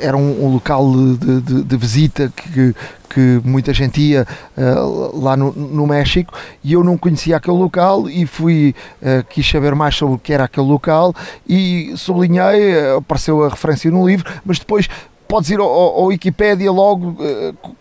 [0.00, 2.74] era um, um local de, de, de, visita que,
[3.08, 6.32] que muita gente ia uh, lá no, no, México
[6.64, 10.32] e eu não conhecia aquele local e fui, uh, quis saber mais sobre o que
[10.32, 11.14] era aquele local
[11.46, 14.88] e sublinhei, apareceu a referência no livro, mas depois
[15.26, 17.14] podes ir ao, ao Wikipedia logo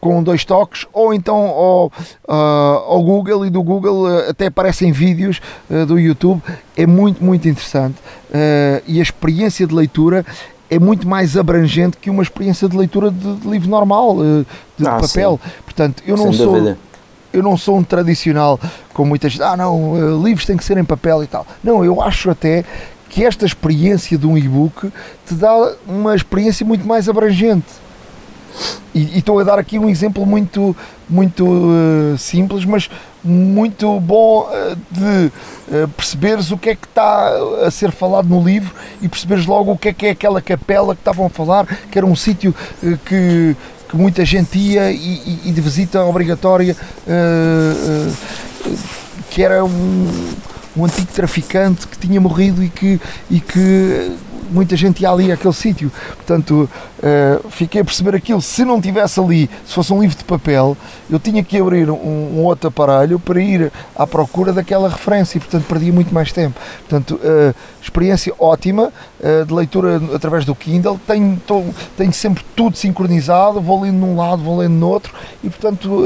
[0.01, 1.91] com dois toques ou então ao,
[2.27, 5.39] ao Google e do Google até aparecem vídeos
[5.87, 6.43] do YouTube.
[6.75, 7.95] É muito muito interessante
[8.85, 10.25] e a experiência de leitura
[10.69, 14.45] é muito mais abrangente que uma experiência de leitura de, de livro normal, eh,
[14.77, 15.39] de, ah, papel.
[15.43, 15.51] Sim.
[15.63, 16.53] Portanto, eu não Sem sou.
[16.53, 16.77] Dúvida.
[17.33, 18.59] Eu não sou um tradicional
[18.93, 19.39] com muitas.
[19.39, 21.45] Ah, não, eh, livros têm que ser em papel e tal.
[21.63, 22.63] Não, eu acho até
[23.09, 24.91] que esta experiência de um e-book
[25.25, 27.65] te dá uma experiência muito mais abrangente.
[28.93, 30.75] E, e estou a dar aqui um exemplo muito,
[31.09, 32.89] muito uh, simples, mas
[33.23, 35.31] muito bom uh, de
[35.75, 37.29] uh, perceberes o que é que está
[37.65, 40.95] a ser falado no livro e perceberes logo o que é que é aquela capela
[40.95, 42.55] que estavam a falar, que era um sítio
[43.05, 43.55] que,
[43.89, 46.75] que muita gente ia e, e de visita obrigatória,
[49.29, 50.33] que era um,
[50.75, 54.11] um antigo traficante que tinha morrido e que, e que
[54.49, 55.91] muita gente ia ali àquele sítio.
[56.15, 58.41] Portanto, uh, fiquei a perceber aquilo.
[58.41, 60.77] Se não tivesse ali, se fosse um livro de papel,
[61.09, 65.41] eu tinha que abrir um, um outro aparelho para ir à procura daquela referência e,
[65.41, 66.59] portanto, perdia muito mais tempo.
[66.87, 70.99] Portanto, uh, experiência ótima uh, de leitura através do Kindle.
[71.05, 71.63] Tenho, tô,
[71.95, 76.05] tenho sempre tudo sincronizado, vou lendo num lado, vou lendo no outro e, portanto,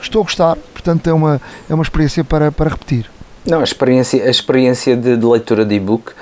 [0.00, 0.56] estou a gostar.
[0.72, 3.08] Portanto, é uma, é uma experiência para, para repetir.
[3.44, 6.12] Não, a experiência, a experiência de, de leitura de e-book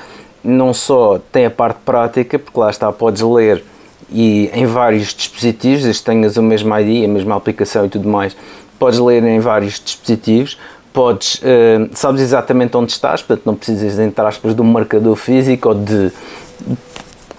[0.43, 3.65] não só tem a parte prática, porque lá está, podes ler
[4.13, 8.37] e em vários dispositivos, desde tenhas o mesmo ID, a mesma aplicação e tudo mais,
[8.79, 10.59] podes ler em vários dispositivos,
[10.93, 15.69] podes, uh, sabes exatamente onde estás, portanto não precisas, entre aspas, de um marcador físico
[15.69, 16.11] ou de,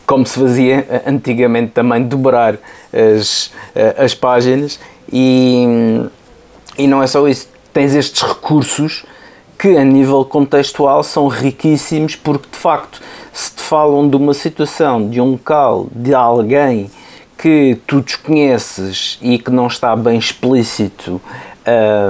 [0.06, 2.58] como se fazia antigamente também, dobrar
[2.94, 4.80] as, eh, as páginas
[5.12, 5.66] e,
[6.78, 9.06] e não é só isso, tens estes recursos
[9.62, 13.00] que a nível contextual são riquíssimos porque de facto
[13.32, 16.90] se te falam de uma situação, de um local, de alguém
[17.38, 21.22] que tu desconheces e que não está bem explícito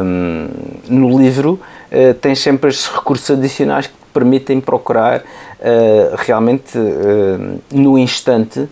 [0.01, 0.47] um,
[0.87, 1.59] no livro,
[1.91, 8.65] uh, tens sempre estes recursos adicionais que te permitem procurar uh, realmente uh, no instante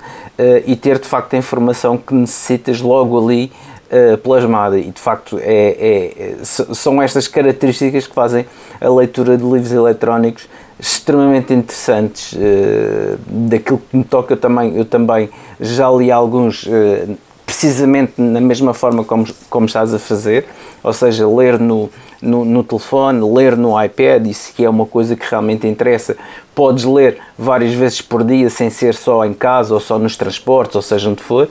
[0.66, 3.52] e ter de facto a informação que necessitas logo ali
[3.92, 8.46] uh, plasmada e de facto é, é, são estas características que fazem
[8.80, 10.48] a leitura de livros eletrónicos
[10.80, 17.18] extremamente interessantes uh, daquilo que me toca eu também eu também já li alguns uh,
[17.46, 20.46] precisamente na mesma forma como, como estás a fazer
[20.84, 21.90] ou seja ler no,
[22.22, 26.16] no, no, telefone, ler no iPad, isso que é uma coisa que realmente interessa.
[26.56, 30.76] Podes ler várias vezes por dia sem ser só em casa ou só nos transportes,
[30.76, 31.50] ou seja onde for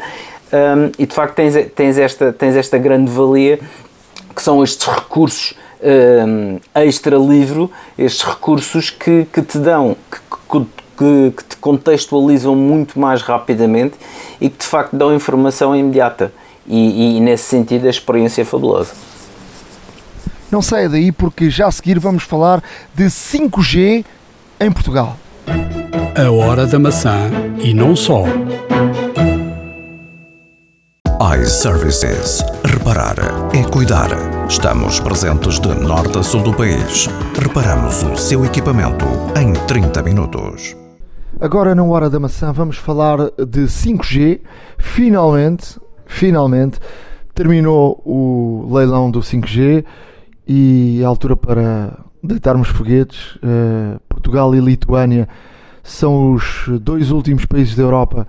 [0.52, 3.60] um, e de facto tens, tens, esta, tens esta grande valia
[4.34, 10.58] que são estes recursos um, extra-livro, estes recursos que, que te dão, que,
[10.96, 13.94] que, que, te contextualizam muito mais rapidamente
[14.40, 16.32] e que de facto dão informação imediata.
[16.66, 18.92] E, e nesse sentido a experiência é fabulosa.
[20.50, 22.62] Não saia daí porque já a seguir vamos falar
[22.94, 24.04] de 5G
[24.60, 25.16] em Portugal.
[26.14, 27.30] A hora da maçã
[27.62, 28.24] e não só
[31.20, 32.44] iServices.
[32.64, 33.16] Reparar
[33.52, 34.08] é cuidar.
[34.48, 37.08] Estamos presentes de norte a sul do país.
[37.42, 39.04] Reparamos o seu equipamento
[39.36, 40.76] em 30 minutos.
[41.40, 44.40] Agora, na Hora da Maçã, vamos falar de 5G.
[44.78, 46.78] Finalmente, finalmente,
[47.34, 49.84] terminou o leilão do 5G
[50.46, 53.34] e a altura para deitarmos foguetes.
[53.36, 55.28] Uh, Portugal e Lituânia
[55.82, 58.24] são os dois últimos países da Europa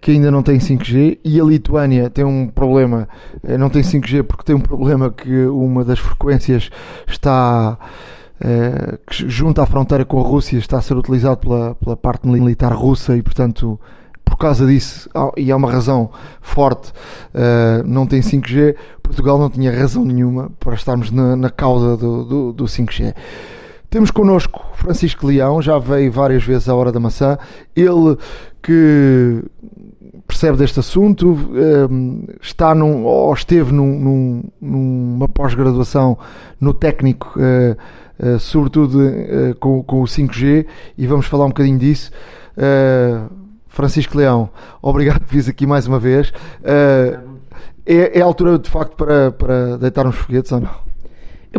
[0.00, 3.08] que ainda não tem 5G e a Lituânia tem um problema,
[3.42, 6.70] eh, não tem 5G porque tem um problema que uma das frequências
[7.06, 7.78] está
[9.06, 12.70] que junto à fronteira com a Rússia está a ser utilizado pela, pela parte militar
[12.70, 13.80] russa e, portanto,
[14.26, 16.10] por causa disso, e é uma razão
[16.42, 16.90] forte,
[17.32, 22.24] uh, não tem 5G, Portugal não tinha razão nenhuma para estarmos na, na causa do,
[22.24, 23.14] do, do 5G.
[23.88, 27.38] Temos connosco Francisco Leão, já veio várias vezes à Hora da Maçã,
[27.74, 28.18] ele
[28.60, 29.44] que
[30.26, 36.18] percebe deste assunto, ehm, está num, ou esteve num, num, numa pós-graduação
[36.60, 37.76] no técnico, eh,
[38.18, 40.66] eh, sobretudo eh, com, com, o 5G,
[40.98, 42.10] e vamos falar um bocadinho disso.
[43.68, 44.48] Francisco Leão,
[44.80, 46.32] obrigado por vir aqui mais uma vez.
[46.64, 50.86] É, é a altura de facto para, para deitar uns foguetes ou não?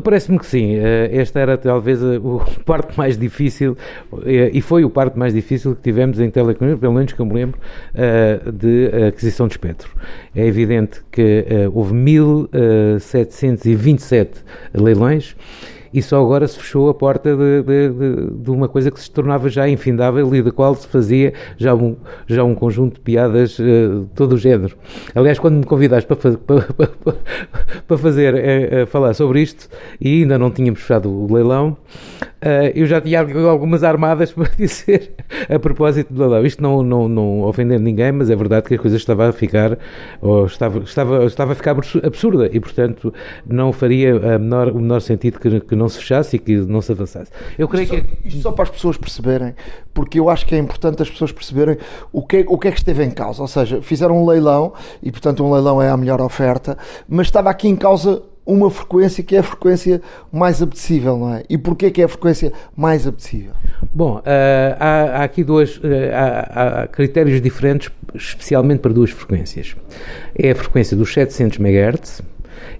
[0.03, 0.75] Parece-me que sim.
[0.75, 2.19] Eh, esta era talvez a
[2.65, 3.77] parte mais difícil,
[4.25, 7.25] eh, e foi o parte mais difícil que tivemos em telecomunicações, pelo menos que eu
[7.25, 7.59] me lembro,
[7.93, 9.89] eh, de aquisição de espectro.
[10.35, 14.43] É evidente que houve 1.727
[14.73, 15.35] leilões
[15.93, 19.09] e só agora se fechou a porta de, de, de, de, uma coisa que se
[19.09, 21.95] tornava já infindável e da qual se fazia já um,
[22.27, 24.75] já um conjunto de piadas uh, todo o género.
[25.13, 27.15] Aliás, quando me convidaste para, para, para,
[27.87, 29.69] para fazer, uh, falar sobre isto,
[29.99, 31.77] e ainda não tínhamos fechado o leilão,
[32.75, 33.19] eu já tinha
[33.49, 35.11] algumas armadas para dizer
[35.49, 36.45] a propósito do leilão.
[36.45, 39.77] Isto não, não, não ofendendo ninguém, mas é verdade que a coisa estava a ficar,
[40.21, 43.13] ou estava, estava, estava a ficar absurda e, portanto,
[43.45, 46.91] não faria menor, o menor sentido que, que não se fechasse e que não se
[46.91, 47.31] avançasse.
[47.57, 48.27] Eu creio isto que.
[48.27, 49.53] isto só para as pessoas perceberem,
[49.93, 51.77] porque eu acho que é importante as pessoas perceberem
[52.11, 53.41] o que, é, o que é que esteve em causa.
[53.41, 57.49] Ou seja, fizeram um leilão e, portanto, um leilão é a melhor oferta, mas estava
[57.49, 60.01] aqui em causa uma frequência que é a frequência
[60.31, 61.43] mais apetecível, não é?
[61.49, 63.51] E porquê que é a frequência mais apetecível?
[63.93, 64.23] Bom, uh,
[64.79, 65.81] há, há, aqui dois uh,
[66.13, 69.75] há, há, critérios diferentes, especialmente para duas frequências.
[70.33, 72.21] É a frequência dos 700 MHz,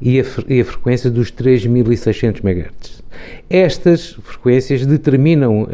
[0.02, 3.08] e a, e a frequência dos 3600 MHz.
[3.50, 5.70] Estas frequências determinam uh, uh,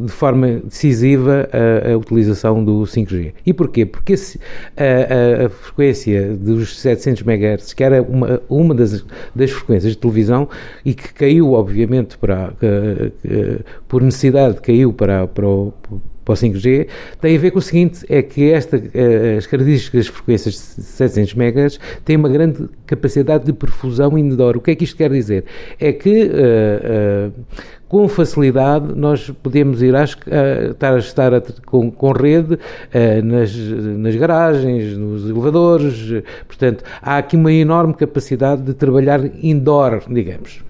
[0.00, 3.32] uh, de forma decisiva a, a, utilização do 5G.
[3.44, 3.84] E porquê?
[3.84, 9.04] Porque a, a, frequência dos 700 MHz, que era uma, uma das,
[9.34, 10.48] das frequências de televisão
[10.84, 12.52] e que caiu, obviamente, para,
[13.88, 15.72] por necessidade, caiu para, para o
[16.24, 16.86] para o 5G,
[17.20, 20.82] tem a ver com o seguinte, é que esta, eh, as características das frequências de
[20.82, 24.56] 700 MHz têm uma grande capacidade de perfusão indoor.
[24.56, 25.44] O que é que isto quer dizer?
[25.78, 27.32] É que uh, uh,
[27.88, 32.58] com facilidade nós podemos ir às, uh, estar estar a, com, com, rede
[33.24, 40.69] nas, nas garagens, nos elevadores, portanto há aqui uma enorme capacidade de trabalhar indoor, digamos.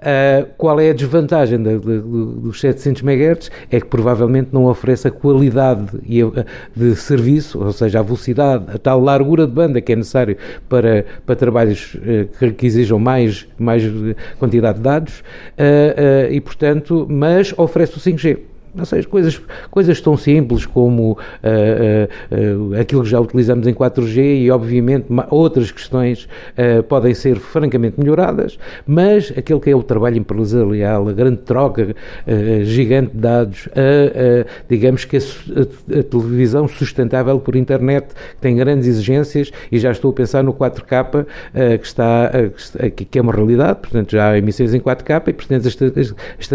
[0.00, 3.50] Uh, qual é a desvantagem de, de, de, dos 700 MHz?
[3.70, 5.88] É que provavelmente não oferece a qualidade
[6.74, 10.36] de serviço, ou seja, a velocidade, a tal largura de banda que é necessário
[10.68, 13.82] para, para trabalhos uh, que exijam mais, mais
[14.38, 18.49] quantidade de dados, uh, e portanto, mas oferece o 5G.
[18.78, 19.40] Ou seja, coisas,
[19.70, 25.06] coisas tão simples como uh, uh, uh, aquilo que já utilizamos em 4G e, obviamente,
[25.30, 26.28] outras questões
[26.88, 31.94] podem ser francamente melhoradas, mas aquele que é o trabalho empresarial, a grande troca
[32.62, 33.68] gigante de dados,
[34.68, 38.08] digamos que a, a, a, televisão sustentável por internet
[38.40, 41.26] tem grandes exigências e já estou a pensar no 4K
[41.78, 42.30] que, está,
[43.10, 45.76] que é uma realidade, portanto já há emissões em 4K e, portanto, as,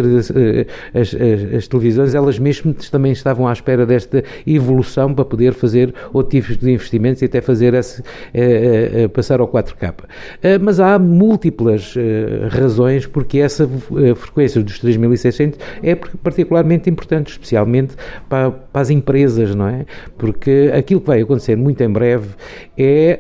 [0.03, 0.31] as,
[0.93, 6.31] as, as televisões elas mesmas também estavam à espera desta evolução para poder fazer outro
[6.31, 8.01] tipo de investimentos e até fazer esse,
[8.33, 9.93] eh, eh, passar ao 4K.
[10.43, 11.95] Eh, mas há múltiplas
[12.49, 13.67] razões porque essa
[14.15, 17.95] frequência dos 3600 é particularmente importante, especialmente
[18.27, 19.85] para, para, as empresas, não é?
[20.17, 22.29] Porque aquilo que vai acontecer muito em breve
[22.77, 23.19] é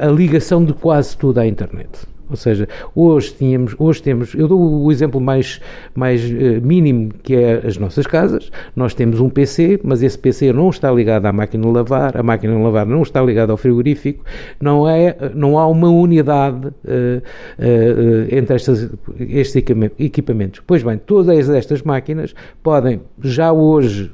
[0.00, 2.15] a ligação de quase tudo à internet.
[2.28, 5.60] Ou seja, hoje tínhamos, hoje temos, eu dou o exemplo mais,
[5.94, 8.50] mais uh, mínimo que é as nossas casas.
[8.74, 12.22] Nós temos um PC, mas esse PC não está ligado à máquina de lavar, a
[12.22, 14.24] máquina de lavar não está ligada ao frigorífico,
[14.60, 19.62] não, é, não há uma unidade uh, uh, entre estas, estes
[19.98, 20.60] equipamentos.
[20.66, 24.12] Pois bem, todas estas máquinas podem já hoje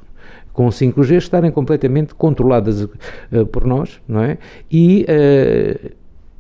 [0.53, 2.87] com 5G estarem completamente controladas
[3.51, 4.37] por nós, não é?
[4.71, 5.07] E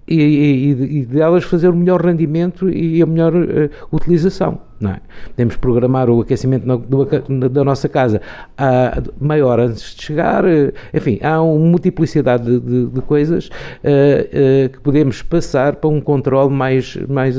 [0.06, 4.60] e, e, e delas fazer o melhor rendimento e a melhor uh, utilização.
[4.80, 5.00] Não é?
[5.28, 8.20] Podemos programar o aquecimento do, da nossa casa
[8.58, 14.68] a maior antes de chegar, uh, enfim, há uma multiplicidade de, de, de coisas uh,
[14.68, 17.36] que podemos passar para um controle mais, mais,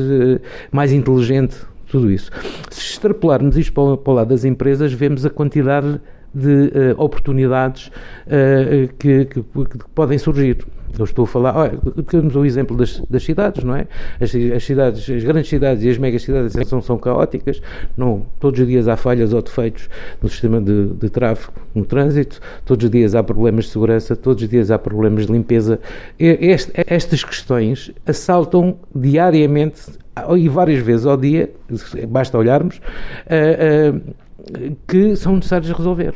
[0.72, 1.58] mais inteligente,
[1.88, 2.32] tudo isso.
[2.70, 6.00] Se extrapolarmos isto para, para o lado das empresas, vemos a quantidade
[6.34, 7.92] de oportunidades
[8.98, 10.66] que, que, que podem surgir
[10.98, 13.88] Eu estou a falar, olha, temos o exemplo das, das cidades, não é?
[14.22, 17.62] As, as, cidades, as grandes cidades e as megacidades são, são caóticas,
[17.98, 19.90] não, todos os dias há falhas ou defeitos
[20.22, 24.44] no sistema de, de tráfego, no trânsito, todos os dias há problemas de segurança, todos
[24.44, 25.80] os dias há problemas de limpeza.
[26.20, 29.82] Este, estas questões assaltam diariamente
[30.38, 31.50] e várias vezes ao dia,
[32.08, 34.14] basta olharmos, uh, uh,
[34.88, 36.14] que são necessários resolver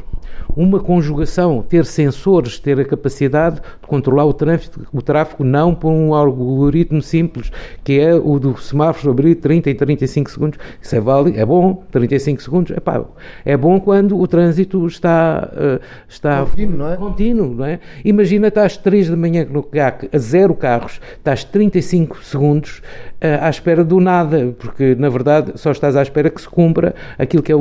[0.55, 5.91] uma conjugação, ter sensores, ter a capacidade de controlar o tráfego, o tráfego não por
[5.91, 7.51] um algoritmo simples,
[7.84, 10.59] que é o do semáforo abrir 30 em 35 segundos.
[10.82, 13.05] Isso é válido, é bom, 35 segundos, epá,
[13.45, 16.97] é bom quando o trânsito está, uh, está contínuo, não é?
[16.97, 17.80] Contínuo, não é?
[18.03, 22.82] Imagina, estás 3 da manhã no GAC, a zero carros, estás 35 segundos
[23.20, 27.41] à espera do nada, porque na verdade só estás à espera que se cumpra aquilo
[27.41, 27.59] que é o,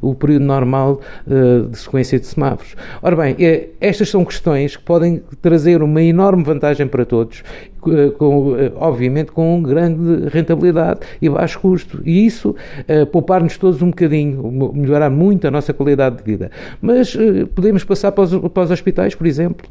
[0.00, 2.76] o, o período normal uh, de sequência de semáforos.
[3.02, 7.42] Ora bem, é, estas são questões que podem trazer uma enorme vantagem para todos,
[7.75, 7.75] eh,
[8.18, 12.00] com, eh, obviamente com grande rentabilidade e baixo custo.
[12.04, 12.50] E isso
[12.88, 16.50] uh, poupar-nos todos um bocadinho, melhorar muito a nossa qualidade de vida.
[16.80, 17.16] Mas
[17.54, 19.66] podemos passar para os, para os, hospitais, por exemplo.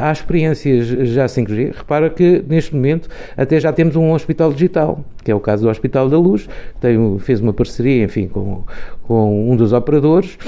[0.00, 1.72] Há experiências já 5G.
[1.76, 5.70] Repara que neste momento até já temos um hospital digital, que é o caso do
[5.70, 6.48] Hospital da Luz,
[6.80, 8.62] tem, fez uma parceria, enfim, com,
[9.02, 10.38] com um dos operadores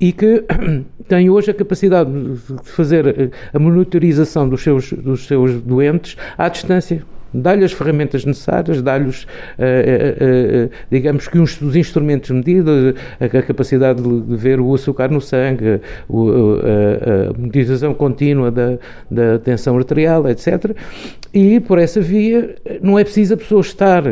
[0.00, 0.44] e que
[1.10, 7.02] tem hoje a capacidade de fazer a monitorização dos seus, dos seus doentes à distância
[7.32, 12.94] dá-lhe as ferramentas necessárias, dá-lhes, uh, uh, uh, digamos que uns dos instrumentos de medida,
[13.20, 18.78] a, capacidade de, ver o açúcar no sangue, o, a, monitorização contínua da,
[19.10, 20.76] da tensão arterial, etc.
[21.32, 24.02] E por essa via não é preciso a pessoa estar.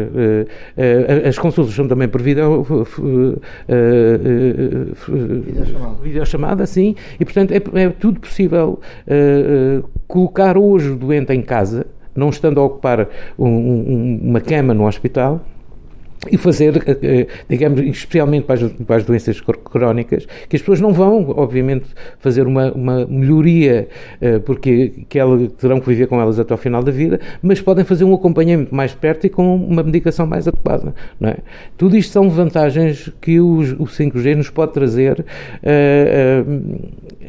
[1.28, 2.64] as consultas são também por vídeo,
[5.44, 6.02] videochamada.
[6.02, 8.80] videochamada, sim, e portanto é, é tudo possível
[10.06, 11.86] colocar hoje o doente em casa
[12.18, 13.08] não estando a ocupar
[13.38, 15.40] um, um, uma cama no hospital,
[16.30, 20.80] e fazer, eh, eh, digamos, especialmente para as, para as, doenças crónicas, que as pessoas
[20.80, 21.86] não vão, obviamente,
[22.18, 23.88] fazer uma, uma melhoria,
[24.20, 27.60] eh, porque que elas terão que viver com elas até ao final da vida, mas
[27.60, 30.94] podem fazer um acompanhamento mais perto e com uma medicação mais adequada.
[31.18, 31.36] Não é?
[31.76, 35.24] Tudo isto são vantagens que o, o 5G nos pode trazer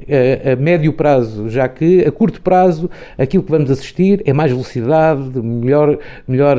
[0.09, 4.51] a, a, médio prazo, já que a curto prazo aquilo que vamos assistir é mais
[4.51, 5.97] velocidade, melhor,
[6.27, 6.57] melhor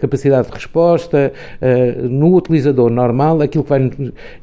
[0.00, 3.90] capacidade de resposta, uh, no utilizador normal, aquilo que, vai,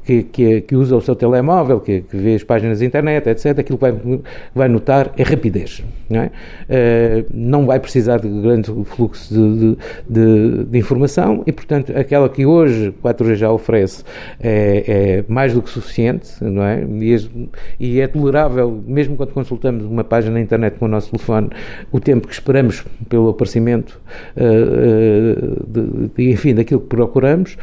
[0.03, 3.59] que, que, que usa o seu telemóvel, que, que, vê as páginas da internet, etc.,
[3.59, 4.19] aquilo que vai,
[4.53, 5.83] vai notar é rapidez.
[6.09, 6.25] Não, é?
[6.27, 12.45] Uh, não vai precisar de grande fluxo de, de, de, informação e, portanto, aquela que
[12.45, 14.03] hoje 4G já oferece
[14.39, 16.83] é, é mais do que suficiente, não é?
[16.83, 17.49] E,
[17.79, 21.49] e é tolerável, mesmo quando consultamos uma página na internet com o nosso telefone,
[21.91, 23.99] o tempo que esperamos pelo aparecimento,
[24.37, 27.57] uh, de, de, enfim, daquilo que procuramos,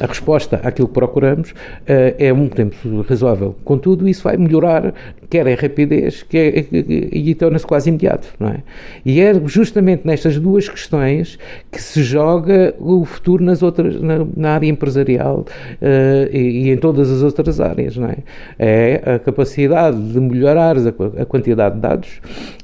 [0.00, 2.76] a resposta àquilo que procuramos uh, é um tempo
[3.08, 3.54] razoável.
[3.64, 4.94] Contudo, isso vai melhorar,
[5.28, 8.62] quer em rapidez, quer, e torna-se quase imediato, não é?
[9.04, 11.38] E é justamente nestas duas questões
[11.70, 16.76] que se joga o futuro nas outras, na, na área empresarial uh, e, e, em
[16.76, 18.16] todas as outras áreas, não é?
[18.58, 22.20] É a capacidade de melhorar a, a quantidade de dados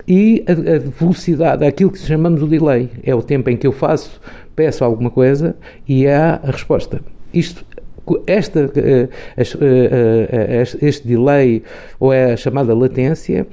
[0.07, 3.73] e a, a velocidade, aquilo que chamamos o delay, é o tempo em que eu
[3.73, 4.21] faço
[4.55, 5.57] peço alguma coisa
[5.89, 7.01] e há a resposta.
[7.33, 7.65] Isto
[8.27, 11.63] esta, eh, eh, eh, este delay,
[12.01, 13.47] ou é a chamada latência,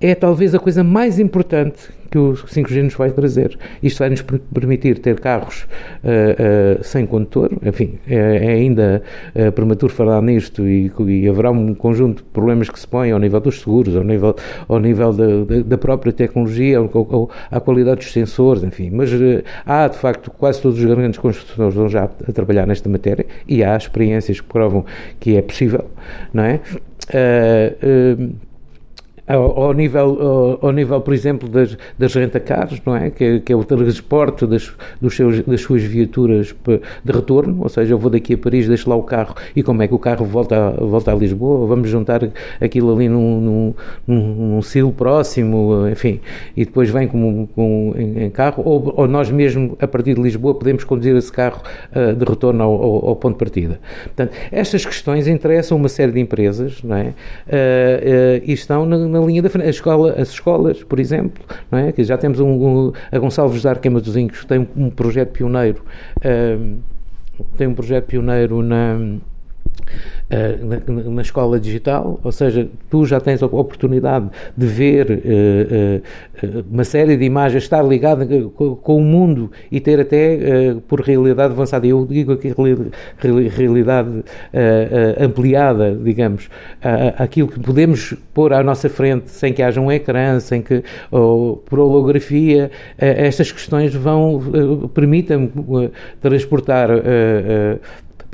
[0.00, 3.58] é talvez a coisa mais importante que o 5G nos vai trazer.
[3.82, 5.66] Isto vai nos permitir ter carros
[6.04, 9.02] uh, uh, sem condutor, enfim, é, é ainda
[9.34, 13.18] uh, prematuro falar nisto e, e, haverá um conjunto de problemas que se põem ao
[13.18, 14.34] nível dos seguros, ao nível,
[14.68, 18.90] ao nível da, da própria tecnologia, ao, ao, à qualidade dos sensores, enfim.
[18.90, 19.10] Mas
[19.64, 23.62] há, de facto, quase todos os grandes construtores estão já a trabalhar nesta matéria e
[23.62, 24.84] há experiências que provam
[25.18, 25.84] que é possível,
[26.32, 26.60] não é?
[29.26, 33.10] Ao, ao nível, ao, ao, nível, por exemplo, das, das rentacares, não é?
[33.10, 36.54] Que, que é o transporte das, dos seus, das suas viaturas
[37.04, 39.82] de retorno, ou seja, eu vou daqui a Paris, deixo lá o carro e como
[39.82, 42.20] é que o carro volta volta a Lisboa, vamos juntar
[42.60, 43.74] aquilo ali num, num,
[44.06, 46.20] num, num silo próximo, enfim,
[46.56, 50.22] e depois vem com, com, em, em carro, ou, ou, nós mesmo, a partir de
[50.22, 51.62] Lisboa, podemos conduzir esse carro
[51.92, 53.80] uh, de retorno ao, ao, ao, ponto de partida.
[54.04, 57.02] Portanto, estas questões interessam uma série de empresas, não é?
[57.02, 57.14] Uh, uh,
[58.44, 59.68] e estão na na linha da frente.
[59.68, 61.92] Escola, as escolas, por exemplo, não é?
[61.92, 65.82] que já temos um, um, a Gonçalves de Arquema dos Incos, tem um projeto pioneiro,
[66.24, 66.78] um,
[67.56, 68.98] tem um projeto pioneiro na
[70.30, 76.64] uh, na, na, escola digital, ou seja, tu já tens a oportunidade de ver uh,
[76.70, 81.52] uma série de imagens, estar ligado com, com, o mundo e ter até por realidade
[81.52, 81.86] avançada.
[81.86, 82.52] Eu digo aqui
[83.56, 84.24] realidade
[85.18, 86.48] ampliada, digamos,
[87.16, 91.56] aquilo que podemos pôr à nossa frente sem que haja um ecrã, sem que ou,
[91.56, 95.50] por holografia, estas questões vão permitem
[96.20, 96.90] transportar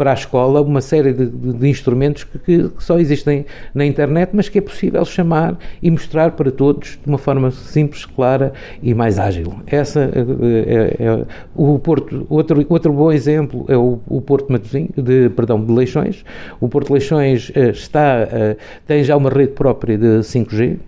[0.02, 4.30] para a escola uma série de, de, de instrumentos que, que, só existem na internet,
[4.32, 8.94] mas que é possível chamar e mostrar para todos de uma forma simples, clara e
[8.94, 9.54] mais ágil.
[9.64, 11.24] Essa é, é, é
[11.54, 12.26] o Porto.
[12.28, 16.24] Outro, outro bom exemplo é o, o Porto Matosinho, de perdão, de Leixões.
[16.60, 18.26] O Porto Leixões eh, está
[18.88, 20.78] tem já uma rede própria de 5G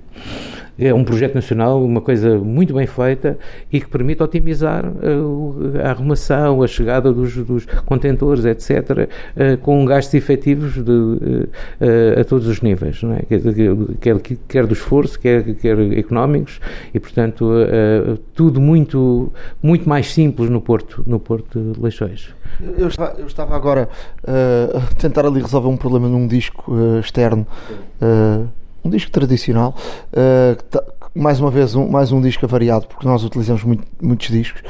[0.78, 3.38] é um projeto nacional, uma coisa muito bem feita
[3.72, 9.56] e que permite otimizar uh, a arrumação, a chegada dos, dos contentores, etc., uh, eh,
[9.56, 13.40] com gastos efetivos de, uh, a todos os níveis, é?
[14.00, 16.60] quer, quer, do esforço, quer, quer económicos,
[16.92, 17.50] e, portanto,
[18.34, 22.34] tudo muito, muito mais simples no Porto, no Porto de Leixões.
[22.76, 23.88] Eu estava, eu estava agora
[24.26, 27.46] a tentar ali resolver um problema num disco externo
[28.84, 29.74] um disco tradicional,
[30.12, 34.62] uh, mais uma vez um, mais um disco variado, porque nós utilizamos muito, muitos discos,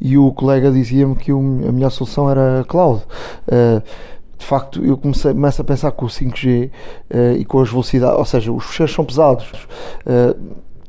[0.00, 3.02] e o colega dizia-me que o, a melhor solução era cloud.
[3.46, 3.82] Uh,
[4.36, 6.70] de facto, eu comecei, começo a pensar com o 5G uh,
[7.10, 9.46] eh, e com as velocidades, ou seja, os fecheiros são pesados.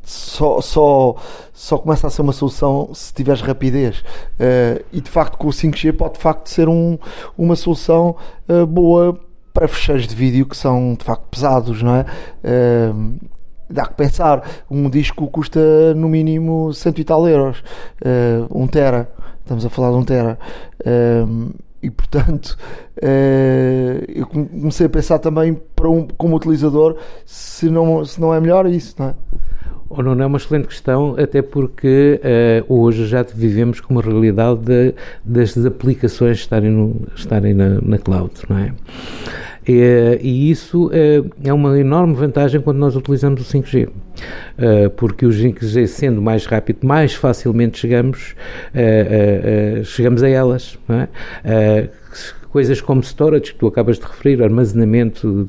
[0.02, 1.16] Só, só,
[1.54, 4.04] só começa a ser uma solução se tiveres rapidez.
[4.92, 6.98] E de facto, com o 5G pode de facto ser um,
[7.38, 8.16] uma solução
[8.68, 9.18] boa
[9.54, 12.06] para fecheiros de vídeo que são de facto pesados, não é?
[12.44, 13.16] Uh,
[13.70, 17.64] dá que pensar, um disco custa no mínimo cento e tal euros,
[18.02, 19.10] uh, um tera,
[19.42, 20.40] estamos a falar de um tera.
[20.82, 22.58] Uh, e portanto
[22.98, 28.40] uh, eu comecei a pensar também para um, como utilizador se não, se não é
[28.40, 29.16] melhor isso, não é?
[29.96, 32.20] Ou não é uma excelente questão, até porque
[32.68, 37.98] uh, hoje já vivemos com uma realidade de, das aplicações estarem, no, estarem na, na
[37.98, 38.74] cloud, não é?
[39.68, 45.26] E, e isso é, é uma enorme vantagem quando nós utilizamos o 5G, uh, porque
[45.26, 48.36] o 5G sendo mais rápido, mais facilmente chegamos,
[48.74, 51.90] uh, chegamos a elas, não é?
[52.54, 55.48] Coisas como storage, que tu acabas de referir, armazenamento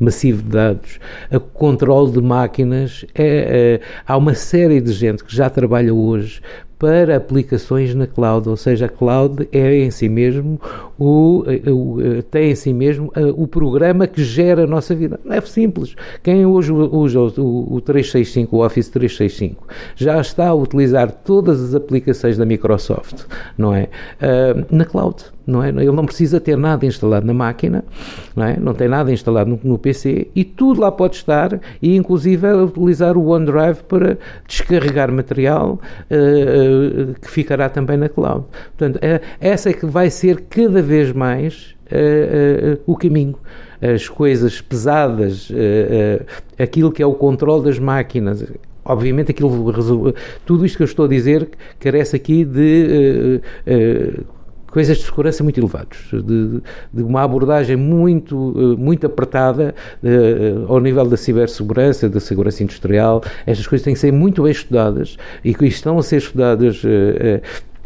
[0.00, 0.98] massivo de dados,
[1.30, 6.40] a controle de máquinas, é, é, há uma série de gente que já trabalha hoje
[6.78, 10.60] para aplicações na cloud, ou seja, a cloud é em si mesmo
[10.98, 15.20] o, o tem em si mesmo o programa que gera a nossa vida.
[15.24, 15.94] Não é simples.
[16.24, 21.72] Quem hoje usa o, o 365, o Office 365, já está a utilizar todas as
[21.72, 23.26] aplicações da Microsoft,
[23.56, 23.88] não é?
[24.20, 25.68] Uh, na cloud não é?
[25.68, 27.84] Ele não precisa ter nada instalado na máquina,
[28.36, 28.56] não, é?
[28.58, 33.16] não tem nada instalado no, no, PC e tudo lá pode estar e inclusive utilizar
[33.16, 35.80] o OneDrive para descarregar material
[36.10, 38.44] uh, uh, que ficará também na cloud.
[38.76, 41.74] Portanto, uh, essa é que vai ser cada vez mais
[42.86, 43.36] o caminho
[43.82, 45.52] as coisas pesadas,
[46.58, 48.42] aquilo que é o controle das máquinas.
[48.82, 50.14] Obviamente, aquilo,
[50.46, 53.42] tudo isto que eu estou a dizer carece aqui de
[54.72, 56.62] coisas de segurança muito elevados, de,
[56.92, 63.22] de uma abordagem muito, eh, muito apertada uh, ao nível da cibersegurança, da segurança industrial.
[63.46, 66.82] Estas coisas têm que ser muito bem estudadas e estão a ser estudadas.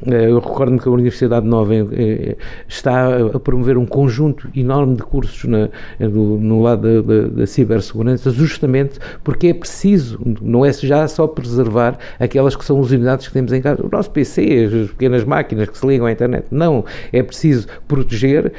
[0.05, 2.37] Eh, eu recordo-me que a Universidade Nova eh, eh,
[2.69, 8.31] está a promover um conjunto enorme de cursos na, no lado da, da, da, cibersegurança,
[8.31, 13.33] justamente porque é preciso, não é já só preservar aquelas que são as unidades que
[13.33, 16.47] temos em casa, o nosso PC, as pequenas máquinas que se ligam à internet.
[16.51, 18.53] Não, é preciso proteger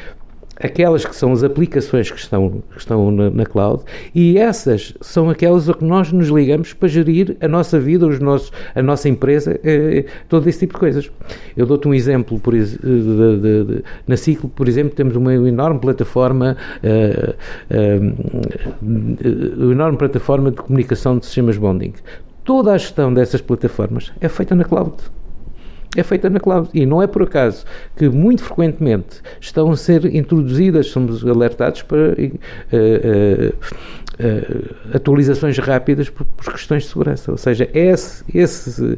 [0.59, 3.83] aquelas que são as aplicações que estão, que estão na, na, cloud
[4.13, 8.19] e essas são aquelas a que nós nos ligamos para gerir a nossa vida, os
[8.19, 11.11] nossos, a nossa empresa, eh, todo esse tipo de coisas.
[11.55, 15.79] Eu dou-te um exemplo, por, de, de, de, na Ciclo, por exemplo, temos uma enorme
[15.79, 17.35] plataforma, eh,
[17.69, 17.99] eh,
[18.81, 21.93] uma enorme plataforma de comunicação de sistemas bonding.
[22.43, 24.93] Toda a gestão dessas plataformas é feita na cloud
[25.99, 26.69] é feita na cloud.
[26.73, 32.13] E não é por acaso que muito frequentemente estão a ser introduzidas, somos alertados para
[32.13, 37.31] uh, uh, atualizações rápidas por, por, questões de segurança.
[37.31, 38.97] Ou seja, esse, esse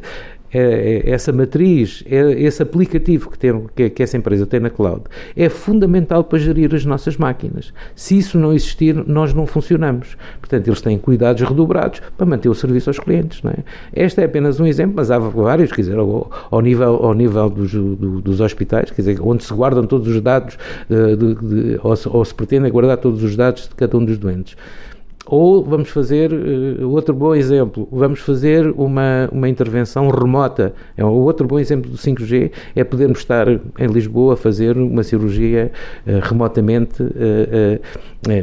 [0.52, 5.04] essa matriz, é, esse aplicativo que, tem, que, essa empresa tem na cloud,
[5.36, 7.74] é fundamental para gerir as nossas máquinas.
[7.96, 10.18] Se isso não existir, nós não funcionamos.
[10.40, 13.44] Portanto, eles têm cuidados redobrados para manter o serviço aos clientes.
[13.44, 13.58] Não é?
[13.94, 17.50] Este é apenas um exemplo, mas há vários, quer dizer, ao, ao nível, ao nível
[17.50, 20.58] dos, do, dos hospitais, quer dizer, onde se guardam todos os dados,
[20.90, 24.04] de, de, de, ou, se, ou se pretende guardar todos os dados de cada um
[24.04, 24.56] dos doentes.
[25.32, 30.74] Ou vamos fazer, uh, outro bom exemplo, vamos fazer uma, uma intervenção remota.
[30.98, 35.04] É um outro bom exemplo do 5G é podermos estar em Lisboa a fazer uma
[35.04, 35.72] cirurgia
[36.08, 37.80] uh, remotamente uh,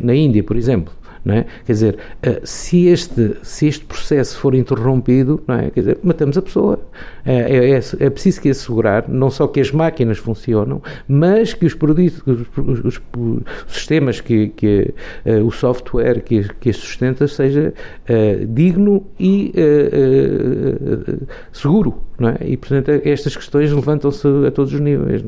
[0.01, 0.93] na Índia, por exemplo.
[1.29, 1.45] É?
[1.64, 5.70] Quer dizer, eh, se este, se este processo for interrompido, é?
[5.70, 6.79] Quer dizer, matamos a pessoa.
[7.24, 11.66] É, é, é, é, preciso que assegurar não só que as máquinas funcionam, mas que
[11.66, 13.01] os produtos, os, os,
[13.66, 17.74] os sistemas, que, que uh, o software que, que as sustenta seja
[18.09, 22.03] uh, digno e uh, seguro.
[22.41, 22.47] É?
[22.47, 25.24] E, portanto, estas questões levantam-se a todos os níveis.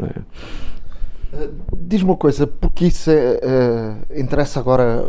[1.35, 1.49] É?
[1.77, 3.11] Diz-me uma coisa, porque isso
[4.17, 5.05] interessa agora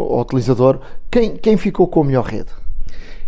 [0.00, 0.80] ao utilizador,
[1.10, 2.50] quem, quem ficou com a melhor rede?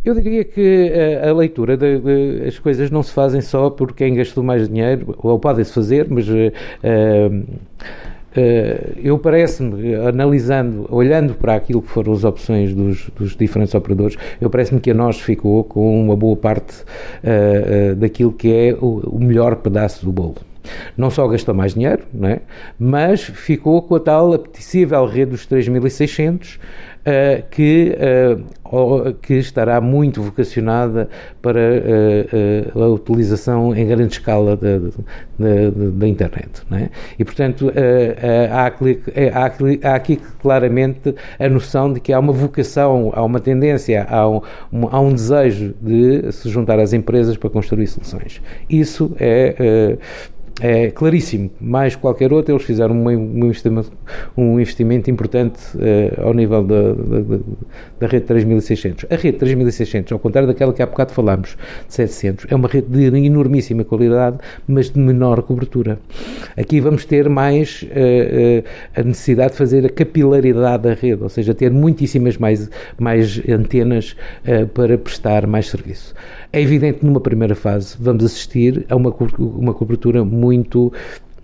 [0.05, 3.71] Eu diria que a, eh, a leitura de, de, as coisas não se fazem só
[3.71, 6.35] por quem gastou mais dinheiro, ou podem-se fazer, mas uh,
[9.03, 14.51] eu parece-me, analisando, olhando para aquilo que foram as opções dos, dos diferentes operadores, eu
[14.51, 19.25] parece-me que a nós ficou com uma boa parte uh, daquilo que é o, o
[19.25, 20.37] melhor pedaço do bolo.
[20.97, 22.41] Não só gastou mais dinheiro, não é?
[22.79, 26.59] mas ficou com a tal apetecível rede dos 3.600,
[27.05, 31.09] uh, que, uh, que estará muito vocacionada
[31.41, 31.61] para
[32.75, 36.63] uh, a utilização em grande escala da, internet.
[36.73, 36.89] É?
[37.19, 37.73] E, portanto,
[38.51, 44.07] há, há, há, aqui claramente a noção de que há uma vocação, há uma tendência,
[44.09, 44.41] há um,
[44.91, 48.41] há um desejo de se juntar às empresas para construir soluções.
[48.69, 49.97] Isso é
[50.61, 53.93] é claríssimo, mais qualquer outro, eles fizeram um, investimento,
[54.37, 57.39] um investimento, importante uh, ao nível da, da,
[57.99, 59.07] da, rede 3600.
[59.11, 61.57] A rede 3600, ao contrário daquela que há bocado falámos,
[61.89, 65.99] de 700, é uma rede de enormíssima qualidade, mas de menor cobertura.
[66.57, 71.29] Aqui vamos ter mais uh, uh, a necessidade de fazer a capilaridade da rede, ou
[71.29, 74.17] seja, ter muitíssimas mais, mais antenas
[74.73, 76.15] para prestar mais serviço.
[76.55, 80.93] É evidente que numa primeira fase vamos assistir a uma, uma cobertura muito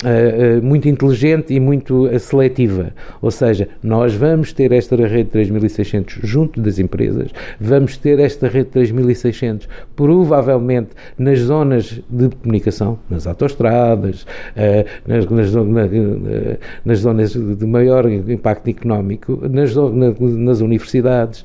[0.02, 2.94] Uh, muito inteligente e muito seletiva.
[3.20, 7.30] Ou seja, nós vamos ter esta rede 3600 junto das empresas,
[7.60, 10.88] vamos ter esta rede 3600 provavelmente
[11.18, 15.82] nas zonas de comunicação, nas autoestradas, uh, nas, nas, na,
[16.82, 21.44] nas, zonas de maior impacto económico, nas, nas universidades,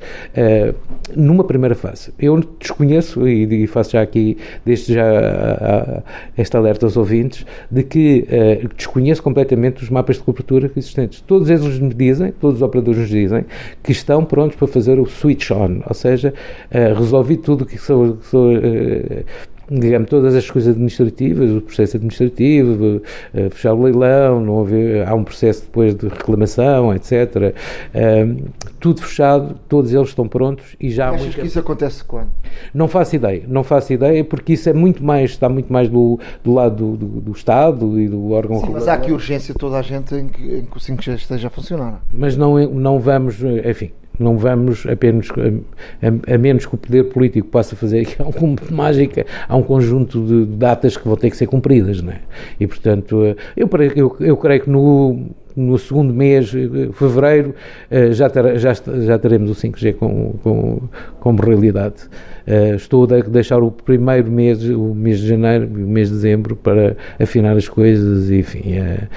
[1.14, 2.10] numa primeira fase.
[2.18, 6.02] Eu desconheço, e, faço já aqui, desde já
[6.36, 11.20] esta alerta aos ouvintes, de que uh, desconheço completamente os mapas de cobertura existentes.
[11.20, 13.44] Todos eles me dizem, todos os operadores nos dizem,
[13.82, 16.32] que estão prontos para fazer o switch on, ou seja,
[16.70, 19.24] uh, resolvi tudo que são, que são uh,
[19.70, 25.14] digamos, todas as coisas administrativas, o processo administrativo, uh, fechar o leilão, não haver, há
[25.14, 27.54] um processo depois de reclamação, etc.
[27.94, 31.08] Uh, tudo fechado, todos eles estão prontos e já...
[31.08, 31.40] Achas muito...
[31.40, 32.28] que isso acontece quando?
[32.72, 36.18] Não faço ideia, não faço ideia, porque isso é muito mais, está muito mais do,
[36.44, 38.60] do lado do, do, do Estado e do órgão...
[38.60, 41.48] Sim, mas há aqui urgência toda a gente em que, em que o 5G esteja
[41.48, 42.00] a funcionar.
[42.12, 47.48] Mas não, não vamos, enfim, não vamos apenas, a, a, menos que o poder político
[47.48, 51.46] possa fazer aqui alguma mágica, há um conjunto de datas que vão ter que ser
[51.46, 52.20] cumpridas, não é?
[52.58, 56.52] E, portanto, eu, eu, eu creio que no, no segundo mês,
[56.92, 57.54] fevereiro,
[57.90, 60.82] eh, já, ter, já, já teremos o 5G com, com,
[61.18, 62.08] como realidade.
[62.46, 66.14] Eh, estou a deixar o primeiro mês, o mês de janeiro e o mês de
[66.14, 69.08] dezembro, para afinar as coisas, enfim, é,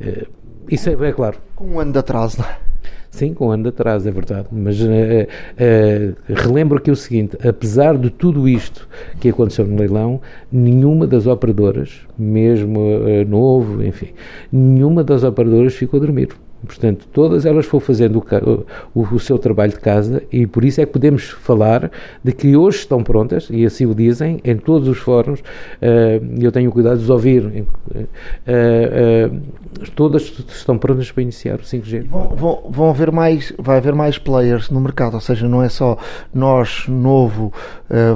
[0.00, 0.26] é,
[0.70, 1.36] isso é, é claro.
[1.54, 2.56] Com um ano de atraso, não é?
[3.16, 4.46] Sim, com um ano atrás, é verdade.
[4.52, 8.86] Mas uh, uh, relembro aqui o seguinte: apesar de tudo isto
[9.18, 10.20] que aconteceu no leilão,
[10.52, 14.10] nenhuma das operadoras, mesmo uh, novo, enfim,
[14.52, 16.28] nenhuma das operadoras ficou a dormir.
[16.66, 20.80] Portanto, todas elas foram fazendo o, o, o, seu trabalho de casa e por isso
[20.80, 21.90] é que podemos falar
[22.22, 25.44] de que hoje estão prontas, e assim o dizem, em todos os fóruns, uh,
[26.40, 29.40] eu tenho cuidado de os ouvir, uh, uh,
[29.94, 32.06] todas estão prontas para iniciar o 5G.
[32.08, 35.68] Vão, vão, vão, haver mais, vai haver mais players no mercado, ou seja, não é
[35.68, 35.96] só
[36.34, 37.52] nós, Novo,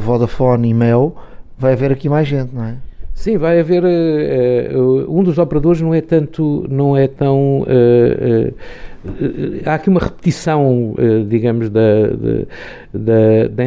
[0.01, 1.17] Vodafone e Mel,
[1.57, 2.77] vai haver aqui mais gente, não é?
[3.21, 3.85] Sim, vai haver.
[3.85, 6.67] Uh, um dos operadores não é tanto.
[6.71, 7.61] não é tão.
[7.61, 8.55] Uh,
[9.67, 10.95] há aqui uma repetição,
[11.29, 12.07] digamos, da,
[12.95, 13.65] da, da, da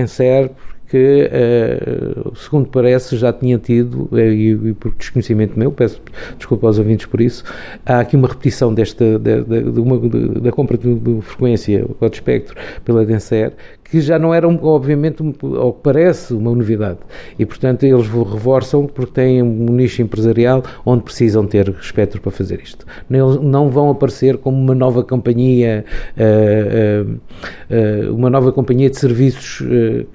[0.93, 5.99] que, uh, segundo parece, já tinha tido, e, e, por desconhecimento meu, peço
[6.37, 7.43] desculpa aos ouvintes por isso,
[7.83, 9.97] há aqui uma repetição desta, de, de, de uma,
[10.39, 15.47] da compra de frequência ou de espectro pela Denser, que já não era, obviamente, que
[15.83, 16.99] parece, uma novidade.
[17.37, 22.59] E, portanto, eles reforçam porque têm um nicho empresarial onde precisam ter espectro para fazer
[22.61, 22.85] isto.
[23.09, 25.85] Não vão aparecer como uma nova companhia,
[26.17, 29.59] uh, uh, uh, uma nova companhia de serviços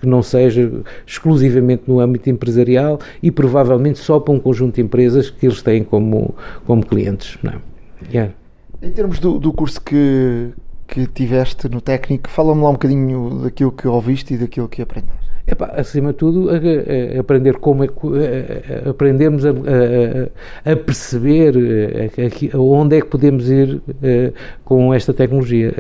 [0.01, 0.71] que não seja
[1.07, 5.85] exclusivamente no âmbito empresarial e provavelmente só para um conjunto de empresas que eles têm
[5.85, 6.35] como,
[6.67, 7.39] como clientes.
[7.43, 7.53] Não.
[7.53, 7.59] É?
[8.13, 8.33] Yeah.
[8.81, 10.51] Em termos do, do curso que,
[10.89, 15.29] que tiveste no técnico, fala-me lá um bocadinho daquilo que ouviste e daquilo que aprendeste.
[15.51, 16.55] Epá, acima de tudo, a,
[17.17, 17.95] a aprender como é que
[18.87, 21.55] aprendermos a, a, a perceber
[22.55, 23.81] onde é que podemos ir
[24.63, 25.73] com esta tecnologia.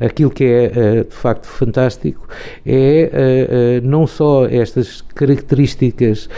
[0.00, 2.26] Aquilo que é de facto fantástico
[2.66, 6.28] é não só estas características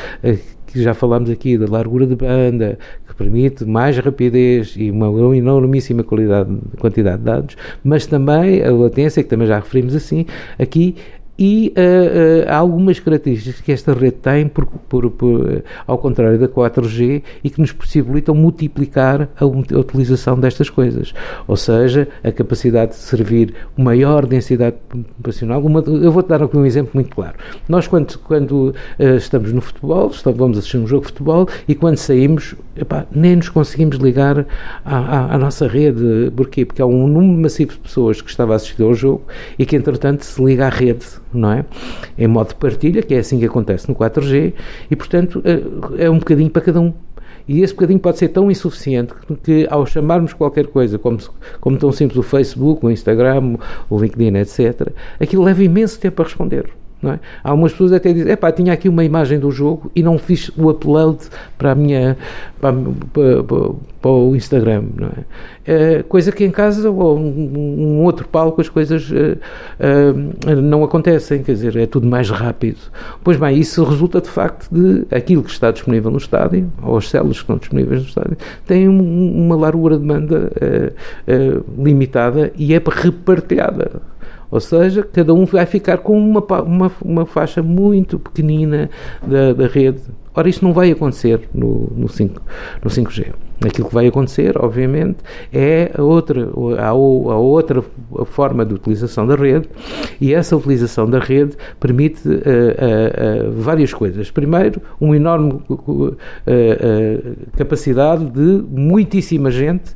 [0.67, 5.07] que já falámos aqui da largura de banda, que permite mais rapidez e uma
[5.37, 10.27] enormíssima qualidade, quantidade de dados, mas também a latência, que também já referimos assim,
[10.59, 10.97] aqui
[11.39, 16.39] e uh, uh, há algumas características que esta rede tem, por, por, por, ao contrário
[16.39, 21.13] da 4G, e que nos possibilitam multiplicar a, a, utilização destas coisas.
[21.47, 25.63] Ou seja, a capacidade de servir maior densidade populacional.
[25.63, 27.35] Uma, eu vou-te dar aqui um exemplo muito claro.
[27.69, 31.75] Nós, quando, quando uh, estamos no futebol, estamos, vamos assistir um jogo de futebol, e
[31.75, 34.47] quando saímos, epá, nem nos conseguimos ligar
[34.85, 36.33] à, à, à, nossa rede.
[36.35, 36.65] Porquê?
[36.65, 39.23] Porque há um número massivo de pessoas que estava a assistir ao jogo
[39.59, 41.65] e que, entretanto, se liga à rede não é?
[42.19, 44.53] Em modo de partilha, que é assim que acontece no 4G,
[44.91, 46.93] e portanto eh, é um bocadinho para cada um.
[47.49, 51.19] E esse bocadinho pode ser tão insuficiente que, ao chamarmos qualquer coisa, como,
[51.61, 53.57] como tão simples o Facebook, o Instagram,
[53.89, 54.89] o LinkedIn, etc.,
[55.21, 56.69] aquilo leva imenso tempo a responder.
[57.05, 57.19] É?
[57.45, 60.71] Algumas pessoas até dizem, epá, tinha aqui uma imagem do jogo e não fiz o
[60.71, 61.19] upload
[61.59, 62.17] para a minha
[62.59, 62.73] para,
[63.13, 63.43] para,
[64.01, 64.85] para, o Instagram,
[65.67, 65.99] é?
[65.99, 66.03] é?
[66.03, 71.43] coisa que em casa ou um, um outro palco as coisas uh, uh, não acontecem,
[71.43, 72.79] quer dizer, é tudo mais rápido.
[73.23, 77.11] Pois bem, isso resulta de facto de aquilo que está disponível no estádio, ou as
[77.11, 82.83] células que estão disponíveis no estádio, têm um, uma largura de uh, limitada e é
[82.87, 84.01] repartilhada
[84.57, 88.89] ou seja, cada um vai ficar com uma, uma, uma faixa muito pequenina
[89.23, 90.01] da, da rede.
[90.35, 92.43] Ora, isto não vai acontecer no, no, 5,
[92.83, 93.33] no 5G.
[93.65, 95.19] Aquilo que vai acontecer, obviamente,
[95.51, 96.47] é a outra,
[96.79, 97.83] a, a outra
[98.27, 99.67] forma de utilização da rede
[100.21, 104.31] e essa utilização da rede permite uh, uh, uh, várias coisas.
[104.31, 105.63] Primeiro, uma enorme
[107.57, 109.95] capacidade de muitíssima gente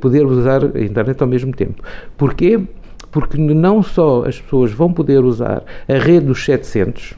[0.00, 1.82] poder usar a internet ao mesmo tempo.
[2.16, 2.60] Porquê?
[3.14, 7.14] Porque não só as pessoas vão poder usar a rede dos 700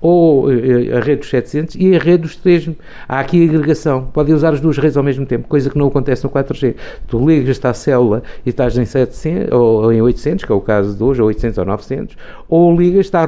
[0.00, 2.70] ou eh, a rede dos 700 e a rede dos 3.
[3.06, 6.24] Há aqui agregação, podem usar as duas redes ao mesmo tempo, coisa que não acontece
[6.24, 6.74] no 4G.
[7.06, 10.96] Tu ligas esta célula e estás em 700 ou em 800, que é o caso
[10.96, 12.16] de hoje, ou 800 ou 900,
[12.48, 13.26] ou ligas está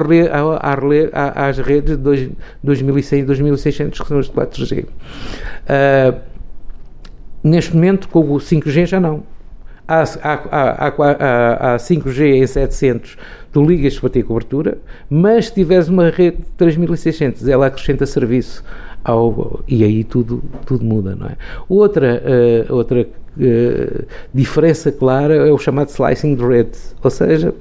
[1.13, 2.31] às redes de
[2.63, 4.83] 2100 e 2600, que são as de 4G.
[4.83, 4.87] Uh,
[5.67, 6.15] ah,
[7.43, 9.36] neste momento, com o 5G já não
[9.87, 13.17] há 5G em 700,
[13.51, 14.77] tu ligas para ter cobertura,
[15.09, 18.63] mas se tiveres uma rede de 3600, ela acrescenta serviço
[19.03, 21.37] ao, e aí tudo, tudo muda, não é?
[21.69, 22.21] Outra,
[22.69, 27.53] uh, outra uh, diferença clara é o chamado slicing de rede, ou seja,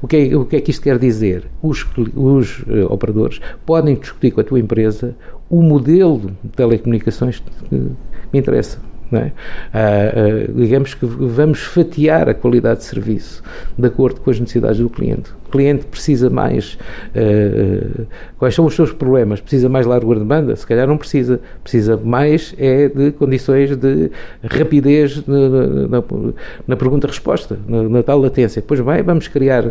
[0.00, 1.44] o que, é, o que é que isto quer dizer?
[1.62, 1.84] Os,
[2.16, 5.14] os uh, operadores podem discutir com a tua empresa
[5.50, 8.78] o modelo de telecomunicações que me interessa.
[9.10, 9.16] É?
[9.16, 13.42] Uh, uh, digamos que vamos fatiar a qualidade de serviço
[13.76, 15.30] de acordo com as necessidades do cliente.
[15.50, 16.78] Cliente precisa mais.
[17.14, 18.06] Uh,
[18.38, 19.40] quais são os seus problemas?
[19.40, 20.54] Precisa mais largura de banda?
[20.54, 21.40] Se calhar não precisa.
[21.62, 24.10] Precisa mais é de condições de
[24.42, 25.48] rapidez na,
[25.88, 26.04] na,
[26.66, 28.62] na pergunta-resposta, na, na, tal latência.
[28.66, 29.64] Pois bem, vamos criar,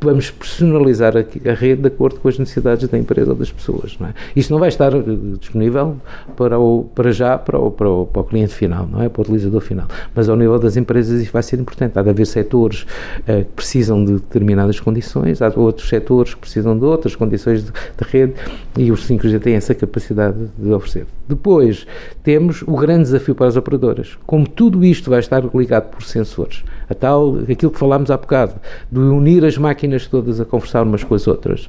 [0.00, 3.96] vamos personalizar a, a, rede de acordo com as necessidades da empresa ou das pessoas.
[3.98, 4.14] Não é?
[4.34, 4.92] Isto não vai estar
[5.38, 5.96] disponível
[6.36, 9.08] para, o, para já para o, para o, para o cliente final, não é?
[9.08, 9.86] Para o utilizador final.
[10.14, 11.98] Mas ao nível das empresas isso vai ser importante.
[11.98, 16.78] Há de haver setores uh, que precisam de determinadas condições, há outros setores que precisam
[16.78, 18.34] de outras condições de, de rede
[18.76, 21.06] e os 5G têm essa capacidade de oferecer.
[21.28, 21.86] Depois
[22.22, 24.18] temos o grande desafio para as operadoras.
[24.26, 28.54] Como tudo isto vai estar ligado por sensores, a tal, aquilo que falámos há bocado,
[28.90, 31.68] de unir as máquinas todas a conversar umas com as outras,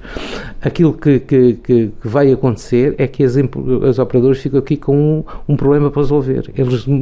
[0.62, 3.36] aquilo que, que, que vai acontecer é que as,
[3.88, 6.52] as operadoras ficam aqui com um, um problema para resolver.
[6.56, 6.94] Eles, uh,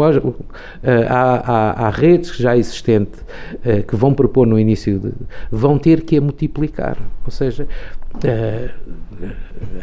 [1.10, 3.20] há, há, há, redes já existentes
[3.66, 5.12] uh, que vão propor no início, de,
[5.52, 6.98] vão ter que a multiplicar.
[7.26, 7.68] Ou seja,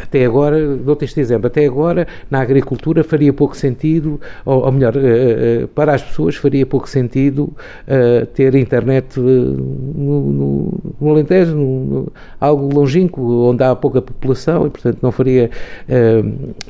[0.02, 4.94] até agora, dou-te este exemplo, até agora na agricultura faria pouco sentido, ou, ou melhor,
[4.96, 7.52] uh, uh, para as pessoas faria pouco sentido
[8.34, 14.98] ter internet no, no, no Alentejo, no, algo longínquo, onde há pouca população e, portanto,
[15.02, 15.50] não faria,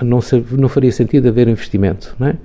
[0.02, 0.20] não,
[0.52, 2.14] não faria sentido haver investimento.
[2.18, 2.36] Não, é?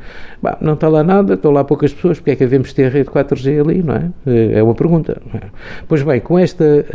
[0.42, 3.10] Bah, não está lá nada, estão lá poucas pessoas, porque é que havemos ter rede
[3.10, 4.12] 4G ali, não é?
[4.54, 5.22] É uma pergunta.
[5.34, 5.48] É?
[5.88, 6.86] Pois bem, com esta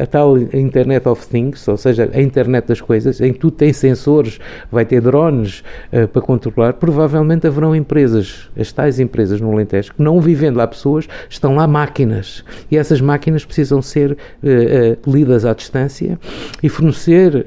[0.00, 3.72] a tal Internet of Things, ou seja, a internet das coisas, em que tudo tem
[3.72, 4.38] sensores,
[4.70, 5.62] vai ter drones
[5.92, 10.66] uh, para controlar, provavelmente haverão empresas, as tais empresas no Alentejo, que não vivendo lá
[10.66, 12.44] pessoas, estão lá máquinas.
[12.70, 16.18] E essas máquinas precisam ser uh, lidas à distância
[16.62, 17.46] e fornecer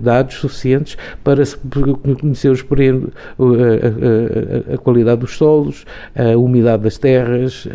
[0.00, 1.42] dados suficientes para
[2.20, 7.66] conhecer os, a, a, a, qualidade dos solos, a umidade das terras,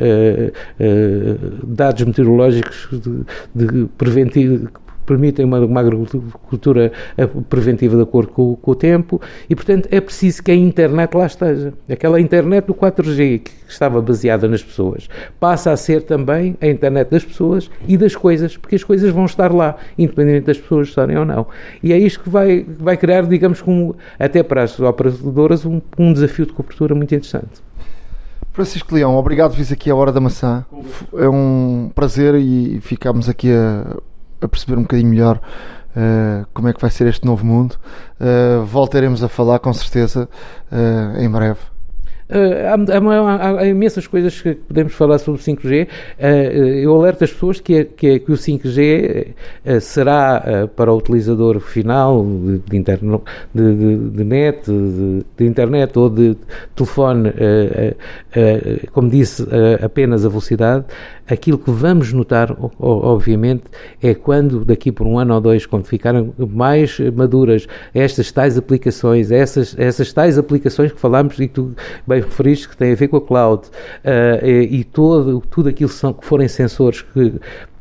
[1.64, 4.70] dados meteorológicos de, de preventivo
[5.08, 10.02] permitem uma, uma agricultura eh, preventiva de acordo com, com, o tempo e, portanto, é
[10.02, 11.74] preciso que a internet lá esteja.
[11.90, 15.08] Aquela internet do 4G que estava baseada nas pessoas
[15.40, 19.26] passa a ser também a internet das pessoas e das coisas, porque as coisas vão
[19.26, 21.48] estar lá, independente das pessoas estarem ou não.
[21.82, 26.12] E é isto que vai, vai criar, digamos, como, até para as operadoras, um, um
[26.12, 27.66] desafio de cobertura muito interessante.
[28.52, 30.66] Francisco Leão, obrigado por vir aqui à Hora da Maçã.
[31.16, 33.96] É um prazer e ficamos aqui a
[34.42, 35.40] a perceber um bocadinho melhor
[35.98, 37.76] uh, como é que vai ser este novo mundo.
[38.20, 40.30] Uh, voltaremos a falar com certeza
[40.72, 41.60] uh, em breve.
[42.30, 45.88] Há, há, há, imensas coisas que podemos falar sobre o 5G.
[45.88, 49.28] Uh, eu alerto as pessoas que, que, que o 5G
[49.66, 53.24] uh, será para o utilizador final de, de, interno,
[53.54, 54.70] de, de, de net,
[55.38, 56.36] de, internet ou de
[56.76, 57.32] telefone,
[58.92, 59.48] como disse,
[59.82, 60.84] apenas a velocidade.
[61.30, 63.64] Aquilo que vamos notar, obviamente,
[64.02, 69.32] é quando daqui por um ano ou dois, quando ficarem mais maduras estas tais aplicações,
[69.32, 71.74] essas, essas tais aplicações que falámos e tu
[72.06, 75.90] bem referiste, que têm a ver com a cloud uh, e, e, todo, tudo aquilo
[75.90, 77.34] são, que forem sensores que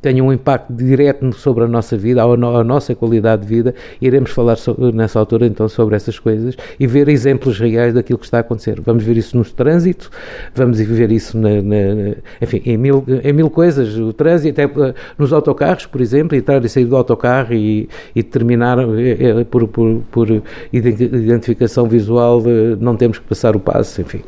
[0.06, 4.30] tenham um impacto direto sobre a nossa vida, a, a nossa qualidade de vida, iremos
[4.30, 8.36] falar so, nessa altura então sobre essas coisas e ver exemplos reais daquilo que está
[8.36, 8.80] a acontecer.
[8.80, 10.08] Vamos ver isso no trânsito,
[10.54, 14.94] vamos ver isso na, na, enfim, em mil, em mil coisas, o trânsito, até uh,
[15.18, 20.02] nos autocarros, por exemplo, entrar e sair do autocarro e, e terminar uh, por, por,
[20.12, 20.42] por,
[20.72, 22.40] identificação visual,
[22.78, 24.22] não temos que passar o passo, enfim,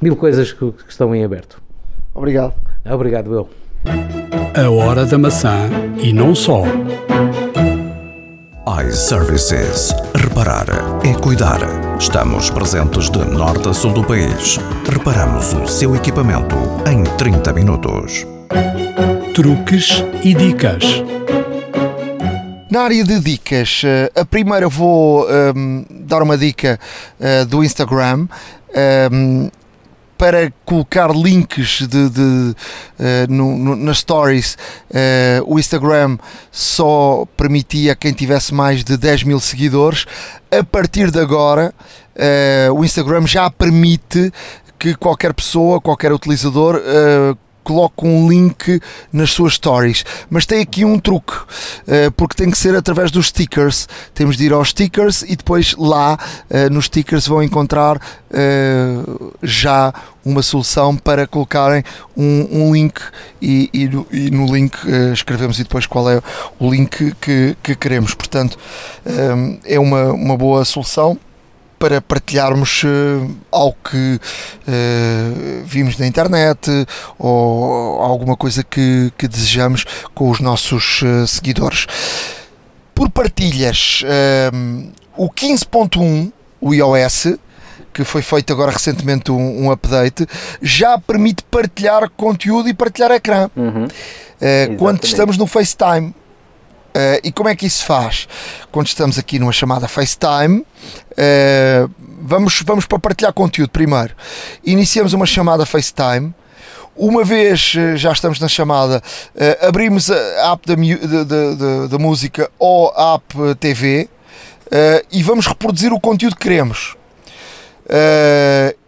[0.00, 1.60] mil coisas que, que estão em aberto.
[2.14, 2.54] Obrigado.
[2.86, 4.15] Obrigado, eu.
[4.56, 6.62] A Hora da Maçã e não só.
[8.88, 9.94] iServices.
[10.14, 10.64] Reparar
[11.04, 11.58] é cuidar.
[12.00, 14.58] Estamos presentes de norte a sul do país.
[14.90, 16.56] Reparamos o seu equipamento
[16.90, 18.26] em 30 minutos.
[19.34, 21.02] Truques e dicas.
[22.70, 26.80] Na área de dicas, eh, a primeira vou um, ehm, dar uma dica
[27.20, 28.20] uh, do Instagram.
[28.22, 28.28] Um,
[28.74, 29.50] ehm,
[30.16, 32.54] para colocar links de, de uh,
[33.28, 34.56] no, no, nas stories,
[34.90, 36.18] uh, o Instagram
[36.50, 40.06] só permitia quem tivesse mais de 10 mil seguidores.
[40.50, 41.74] A partir de agora,
[42.16, 44.32] uh, o Instagram já permite
[44.78, 46.80] que qualquer pessoa, qualquer utilizador
[47.66, 48.80] coloque um link
[49.12, 50.04] nas suas stories.
[50.30, 53.88] Mas tem aqui um truque, uh, porque tem que ser através dos stickers.
[54.14, 56.16] Temos de ir aos stickers e depois lá
[56.48, 59.92] uh, nos stickers vão encontrar uh, já
[60.24, 61.82] uma solução para colocarem
[62.16, 63.00] um, um link
[63.42, 64.76] e, e, no, e, no, link
[65.12, 66.20] escrevemos e depois qual é
[66.58, 68.12] o link que, que queremos.
[68.12, 68.58] Portanto,
[69.64, 71.16] é uma, uma boa solução
[71.78, 74.20] para partilharmos uh, algo que
[74.68, 76.70] uh, vimos na internet
[77.18, 81.86] ou alguma coisa que, que desejamos com os nossos uh, seguidores.
[82.94, 84.02] Por partilhas,
[85.18, 87.36] o 15.1, o iOS,
[87.92, 90.26] que foi feito agora recentemente um, um, update,
[90.62, 93.50] já permite partilhar conteúdo e partilhar ecrã.
[93.54, 93.86] Uhum.
[94.78, 96.14] quando estamos no FaceTime.
[96.96, 98.26] Uh, e como é que isso faz?
[98.72, 101.90] Quando estamos aqui numa chamada FaceTime, uh,
[102.22, 104.16] vamos, vamos para partilhar conteúdo primeiro.
[104.64, 106.34] Iniciamos uma chamada FaceTime.
[106.96, 109.02] Uma vez uh, já estamos na chamada,
[109.60, 114.08] abrimos a app da, da, música ou a app TV
[115.12, 116.96] e vamos reproduzir o conteúdo que queremos.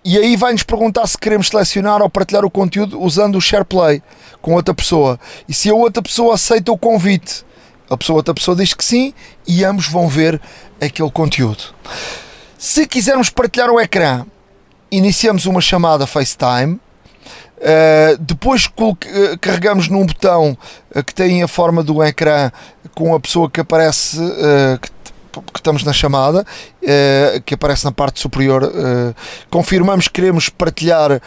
[0.03, 4.03] e aí vai-nos perguntar se queremos selecionar ou partilhar o conteúdo usando o SharePlay
[4.41, 5.21] com outra pessoa.
[5.47, 7.47] E se a outra pessoa aceita o convite
[7.89, 9.15] a pessoa, outra pessoa diz que sim
[9.47, 10.41] e ambos vão ver
[10.81, 11.75] aquele conteúdo.
[12.57, 14.25] Se quisermos partilhar o ecrã,
[14.91, 16.81] iniciamos uma chamada FaceTime.
[17.59, 18.71] Uh, depois
[19.41, 20.57] carregamos num botão
[21.05, 22.53] que tem a forma do ecrã
[22.95, 24.17] com a pessoa que aparece,
[24.81, 24.91] que
[25.43, 29.15] que estamos na chamada, uh, que aparece na parte superior, uh,
[29.51, 31.21] confirmamos que queremos partilhar uh,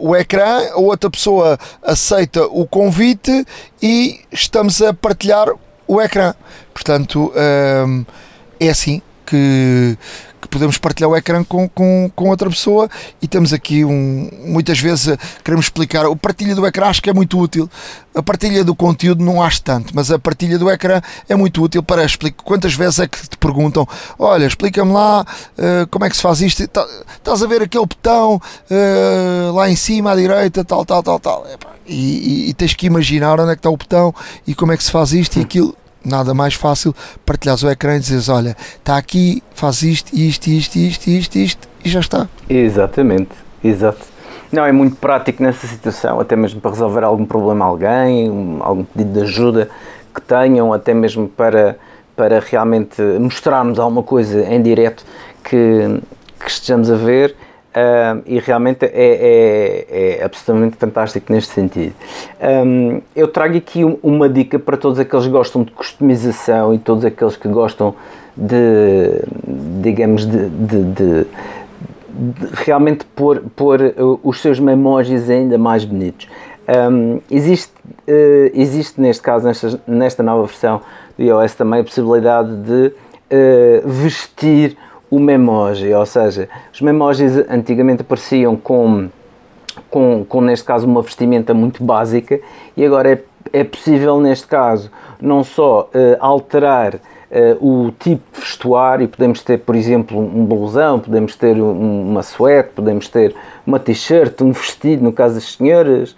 [0.00, 3.44] o ecrã, a outra pessoa aceita o convite
[3.82, 5.48] e estamos a partilhar
[5.88, 6.34] o ecrã.
[6.72, 7.32] Portanto,
[8.60, 9.98] é assim que,
[10.48, 12.88] que podemos partilhar o ecrã com, com, com outra pessoa
[13.20, 17.12] e temos aqui um, muitas vezes queremos explicar, a partilha do ecrã acho que é
[17.12, 17.70] muito útil,
[18.14, 21.82] a partilha do conteúdo não acho tanto, mas a partilha do ecrã é muito útil
[21.82, 23.86] para explicar, quantas vezes é que te perguntam,
[24.18, 26.86] olha, explica-me lá uh, como é que se faz isto, tá,
[27.16, 31.46] estás a ver aquele botão uh, lá em cima à direita, tal, tal, tal, tal,
[31.86, 34.14] e, e, e, tens que imaginar onde é que está o botão
[34.46, 35.76] e como é que se faz isto e aquilo
[36.08, 36.94] nada mais fácil
[37.24, 41.68] partilhares o ecrã e dizes, olha, está aqui, faz isto, isto, isto, isto, isto, isto,
[41.84, 42.28] e já está.
[42.48, 43.30] Exatamente,
[43.62, 44.00] exato.
[44.50, 48.58] Não, é muito prático nessa situação, até mesmo para resolver algum problema a alguém, um,
[48.62, 49.68] algum pedido de ajuda
[50.14, 51.76] que tenham, até mesmo para,
[52.16, 55.04] para realmente mostrarmos alguma coisa em direto
[55.44, 56.00] que,
[56.40, 57.36] que estejamos a ver
[57.78, 61.94] Uh, e realmente é, é, é, absolutamente fantástico neste sentido.
[62.40, 67.04] Um, eu trago aqui uma dica para todos aqueles que gostam de customização e todos
[67.04, 67.94] aqueles que gostam
[68.36, 69.22] de,
[69.80, 76.26] digamos, de, de, de, de realmente pôr, pôr os seus memojis ainda mais bonitos.
[76.90, 80.80] Um, existe, uh, existe neste caso, nesta, nesta nova versão
[81.16, 84.76] do iOS também a possibilidade de uh, vestir
[85.10, 89.08] o Memoji, ou seja, os Memojis antigamente apareciam com,
[89.90, 92.40] com, com neste caso, uma vestimenta muito básica
[92.76, 94.90] e agora é, é possível, neste caso,
[95.20, 101.00] não só uh, alterar uh, o tipo de vestuário, podemos ter, por exemplo, um blusão,
[101.00, 103.34] podemos ter um, uma suéte, podemos ter
[103.66, 106.14] uma t-shirt, um vestido, no caso das senhoras,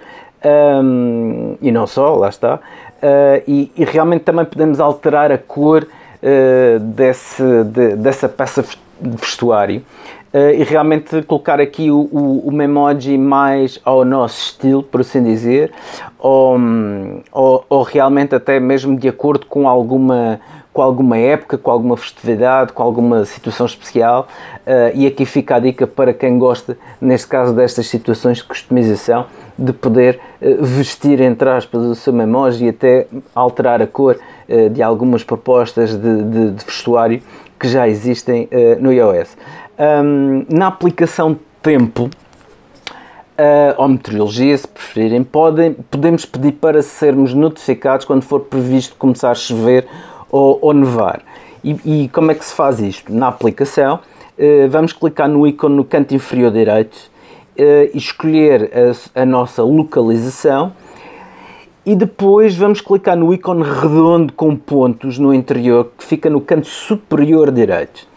[0.83, 5.87] um, e não só, lá está, uh, e, e realmente também podemos alterar a cor
[6.81, 8.63] desse, de, dessa peça
[9.01, 9.83] de vestuário
[10.33, 15.73] uh, e realmente colocar aqui o, o, Memoji mais ao nosso estilo, por assim dizer,
[16.19, 16.59] ou,
[17.33, 20.41] ou, ou, realmente até mesmo de acordo com alguma,
[20.73, 24.29] com alguma época, com alguma festividade, com alguma situação especial.
[24.67, 29.27] Uh, e aqui fica a dica para quem gosta, neste caso destas situações de customização,
[29.59, 34.19] de poder uh, vestir, entre aspas, o seu Memoji e até alterar a cor
[34.73, 37.23] de algumas propostas de, de, de vestuário
[37.61, 39.37] que já existem uh, no iOS.
[39.79, 48.07] Um, na aplicação Tempo, uh, ou meteorologia, se preferirem, podem, podemos pedir para sermos notificados
[48.07, 49.87] quando for previsto começar a chover
[50.31, 51.21] ou, ou nevar.
[51.63, 53.13] E, e, como é que se faz isto?
[53.13, 53.97] Na aplicação,
[54.39, 56.97] uh, vamos clicar no ícone no canto inferior direito
[57.59, 58.71] uh, e escolher
[59.15, 60.73] a, a nossa localização
[61.85, 66.67] e depois vamos clicar no ícone redondo com pontos no interior que fica no canto
[66.67, 68.09] superior direito.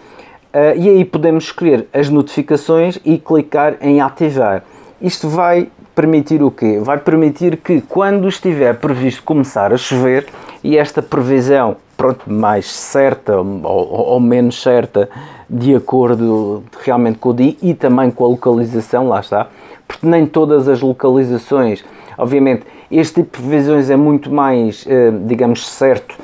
[0.54, 4.64] Uh, e aí podemos escolher as notificações e clicar em ativar.
[5.02, 6.80] Isto vai permitir o quê?
[6.82, 10.28] Vai permitir que quando estiver previsto começar a chover
[10.64, 15.10] e esta previsão pronto, mais certa ou, ou, menos certa
[15.50, 19.48] de acordo realmente com o dia e também com a localização, lá está,
[19.88, 21.84] porque nem todas as localizações,
[22.18, 26.16] obviamente este tipo de previsões é muito mais, eh, digamos, certo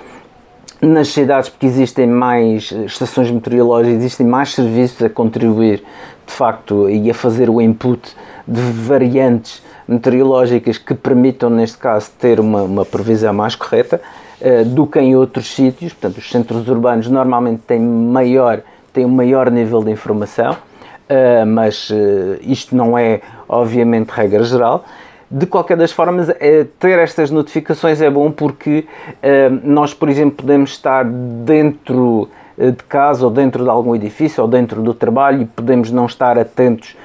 [0.81, 5.83] nas cidades porque existem mais eh, estações meteorológicas, existem mais serviços a contribuir
[6.25, 8.15] de facto e a fazer o input
[8.47, 13.99] de variantes meteorológicas que permitam, neste caso, ter uma, uma previsão mais correta
[14.39, 15.93] uh, do que em outros sítios.
[15.93, 18.61] Portanto, os centros urbanos normalmente têm, maior,
[18.93, 24.85] têm um maior nível de informação, uh, mas uh, isto não é, obviamente, regra geral
[25.31, 28.85] de qualquer das formas, é, ter estas notificações é bom porque
[29.21, 34.41] é, nós, por exemplo, podemos estar dentro eh, de casa ou dentro de algum edifício
[34.41, 36.97] ou dentro do trabalho e podemos não estar atentos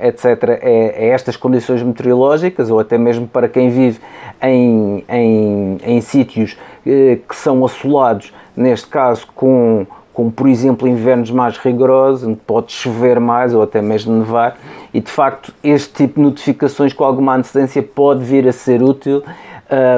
[0.00, 4.00] etc., a, a, estas condições meteorológicas ou até mesmo para quem vive
[4.42, 11.56] em, em, em sítios que são assolados, neste caso com como por exemplo invernos mais
[11.58, 14.58] rigorosos, onde pode chover mais ou até mesmo nevar,
[14.92, 19.22] e de facto este tipo de notificações com alguma antecedência pode vir a ser útil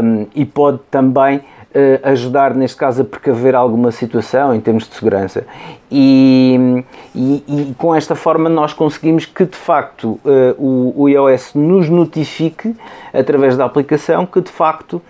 [0.03, 4.95] um, e pode também uh, ajudar, neste caso, a precaver alguma situação em termos de
[4.95, 5.45] segurança.
[5.91, 6.85] E,
[7.15, 11.89] e, e com esta forma nós conseguimos que de facto uh, o, o iOS nos
[11.89, 12.75] notifique
[13.13, 15.03] através da aplicação que de facto uh,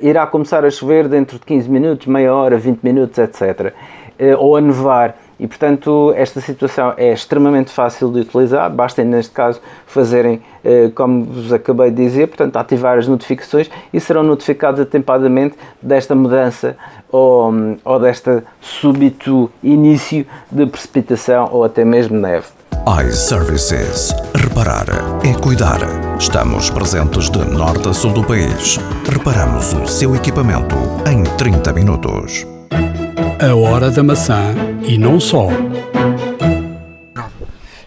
[0.00, 3.72] irá começar a chover dentro de 15 minutos, meia hora, 20 minutos, etc.
[4.18, 9.32] Eh, ou a nevar E, portanto, esta situação é extremamente fácil de utilizar, basta, neste
[9.32, 14.80] caso, fazerem, eh, como vos acabei de dizer, portanto, ativar as notificações e serão notificados
[14.80, 16.76] atempadamente desta mudança
[17.10, 17.52] ou,
[17.84, 22.46] ou desta súbito início de precipitação ou até mesmo neve
[23.06, 24.12] iServices.
[24.34, 24.86] Reparar
[25.24, 25.78] é cuidar.
[26.18, 28.78] Estamos presentes de norte a sul do país.
[29.08, 30.76] Reparamos o seu equipamento
[31.08, 32.44] em 30 minutos.
[33.42, 34.54] A hora da maçã
[34.86, 35.48] e não só.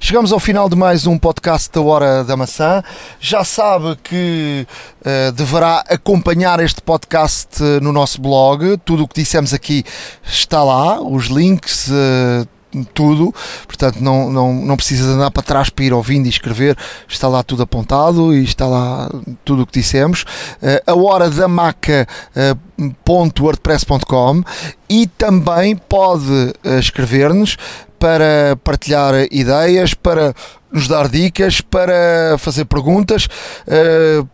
[0.02, 2.84] Chegamos ao final de mais um podcast da Hora da Maçã.
[3.22, 4.68] Já sabe que
[4.99, 8.76] uh, deverá acompanhar este podcast uh, no nosso blog.
[8.84, 9.86] Tudo o que dissemos aqui
[10.26, 11.88] está lá, os links.
[11.88, 13.34] Uh, tudo,
[13.68, 16.76] portanto não, não, não precisa andar para trás para ir ouvindo e escrever,
[17.07, 19.10] está lá tudo apontado e está lá
[19.43, 20.23] tudo o que dissemos.
[20.61, 24.43] Uh, a hora da maca.wordpress.com
[24.89, 27.57] e também pode uh, escrever-nos
[27.97, 30.34] para partilhar ideias, para
[30.72, 33.27] nos dar dicas, para fazer perguntas,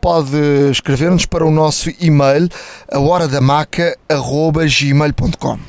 [0.02, 0.36] pode
[0.72, 2.50] escrever-nos para o nosso e-mail,
[2.92, 5.60] a hora da maca.gmail.com.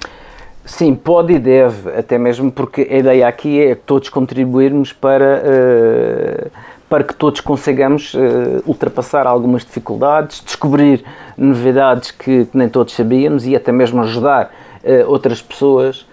[0.65, 6.51] Sim, pode e deve, até mesmo porque a ideia aqui é todos contribuirmos para, uh,
[6.89, 11.05] para que todos consigamos uh, ultrapassar algumas dificuldades, descobrir
[11.37, 14.53] novidades que, que, nem todos sabíamos e até mesmo ajudar
[14.85, 16.07] uh, outras pessoas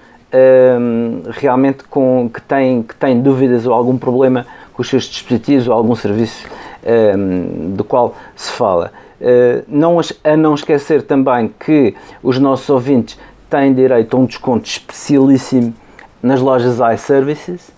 [1.32, 5.74] realmente com, que, têm, que têm dúvidas ou algum problema com os seus dispositivos ou
[5.74, 6.46] algum serviço
[7.70, 8.92] do qual se fala.
[9.68, 13.18] não, a não esquecer também que os nossos ouvintes
[13.50, 15.74] têm direito a um desconto especialíssimo
[16.22, 17.72] nas lojas iServices.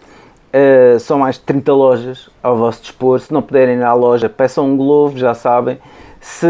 [0.54, 3.22] Uh, são mais de 30 lojas ao vosso dispor.
[3.22, 5.78] Se não puderem ir à loja, peçam um Glovo, já sabem.
[6.20, 6.46] Se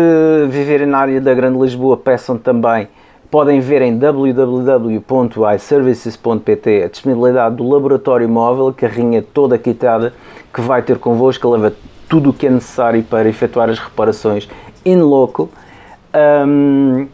[0.50, 2.90] viverem na área da Grande Lisboa, peçam também.
[3.30, 10.14] Podem ver em www.iservices.pt a disponibilidade do laboratório móvel, carrinha toda quitada,
[10.54, 11.74] que vai ter convosco, leva
[12.10, 14.50] tudo o que é necessário para efetuar as reparações
[14.86, 15.50] in loco.
[16.14, 17.08] Um,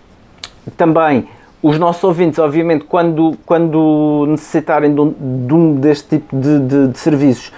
[0.76, 1.28] também
[1.62, 5.14] os nossos ouvintes, obviamente, quando, quando necessitarem de um,
[5.48, 7.52] de um deste tipo de, de, de, serviços,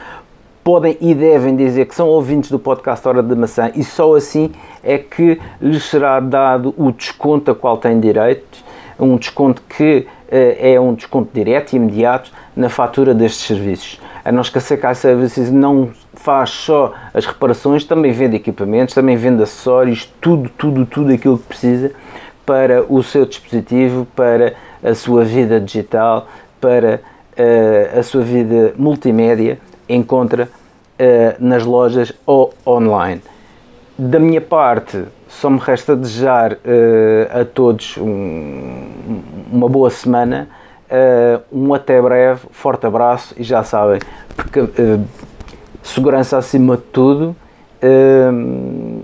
[0.64, 4.52] podem e devem dizer que são ouvintes do podcast Hora da Maçã e só assim
[4.84, 8.64] é que lhes será dado o desconto a qual têm direito,
[8.98, 14.00] um desconto que eh, é um desconto direto e imediato na fatura destes serviços.
[14.24, 19.16] A não esquecer que a Services não faz só as reparações, também vende equipamentos, também
[19.16, 21.92] vende acessórios, tudo, tudo, tudo aquilo que precisa
[22.50, 26.28] para o seu dispositivo, para a sua vida digital,
[26.60, 27.00] para
[27.38, 33.22] uh, a sua vida multimédia, encontra uh, nas lojas ou online.
[33.96, 39.22] Da minha parte, só me resta desejar uh, a todos um,
[39.52, 40.50] uma boa semana,
[41.52, 44.00] um até breve, forte abraço e já sabem,
[44.36, 44.68] porque
[45.84, 47.36] segurança acima de tudo,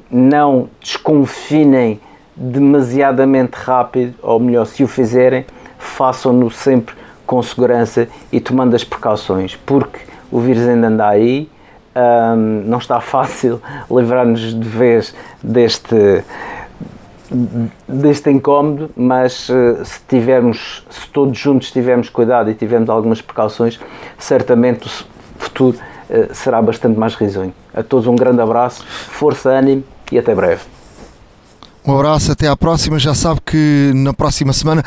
[0.09, 1.99] não desconfinem
[2.35, 5.45] demasiadamente rápido, ou melhor, se o fizerem,
[5.77, 6.95] façam-no sempre
[7.25, 9.99] com segurança e tomando as precauções, porque
[10.31, 11.49] o vírus ainda anda aí,
[12.65, 16.23] não está fácil livrar-nos de vez deste
[17.87, 23.79] deste incómodo, mas uh, se tivermos, se todos juntos tivermos cuidado e tivermos algumas precauções,
[24.17, 24.89] certamente o
[25.39, 25.77] futuro
[26.09, 27.53] uh, será bastante mais risonho.
[27.73, 30.74] A todos um grande abraço, força, ânimo e até breve.
[31.87, 32.97] Um abraço, até à próxima.
[32.97, 34.83] Já sabe que na próxima semana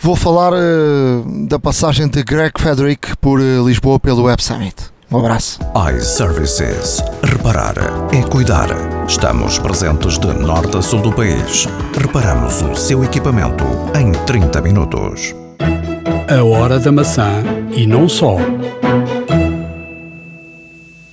[0.00, 4.92] vou falar uh, da passagem de Greg Frederick por uh, Lisboa pelo Web Summit.
[5.10, 5.60] Um abraço.
[5.94, 7.02] iServices.
[7.22, 7.74] Reparar
[8.12, 8.68] é cuidar.
[9.06, 11.68] Estamos presentes de norte a sul do país.
[12.00, 13.64] Reparamos o seu equipamento
[13.94, 15.34] em 30 minutos.
[16.28, 17.42] A hora da maçã
[17.72, 18.38] e não só.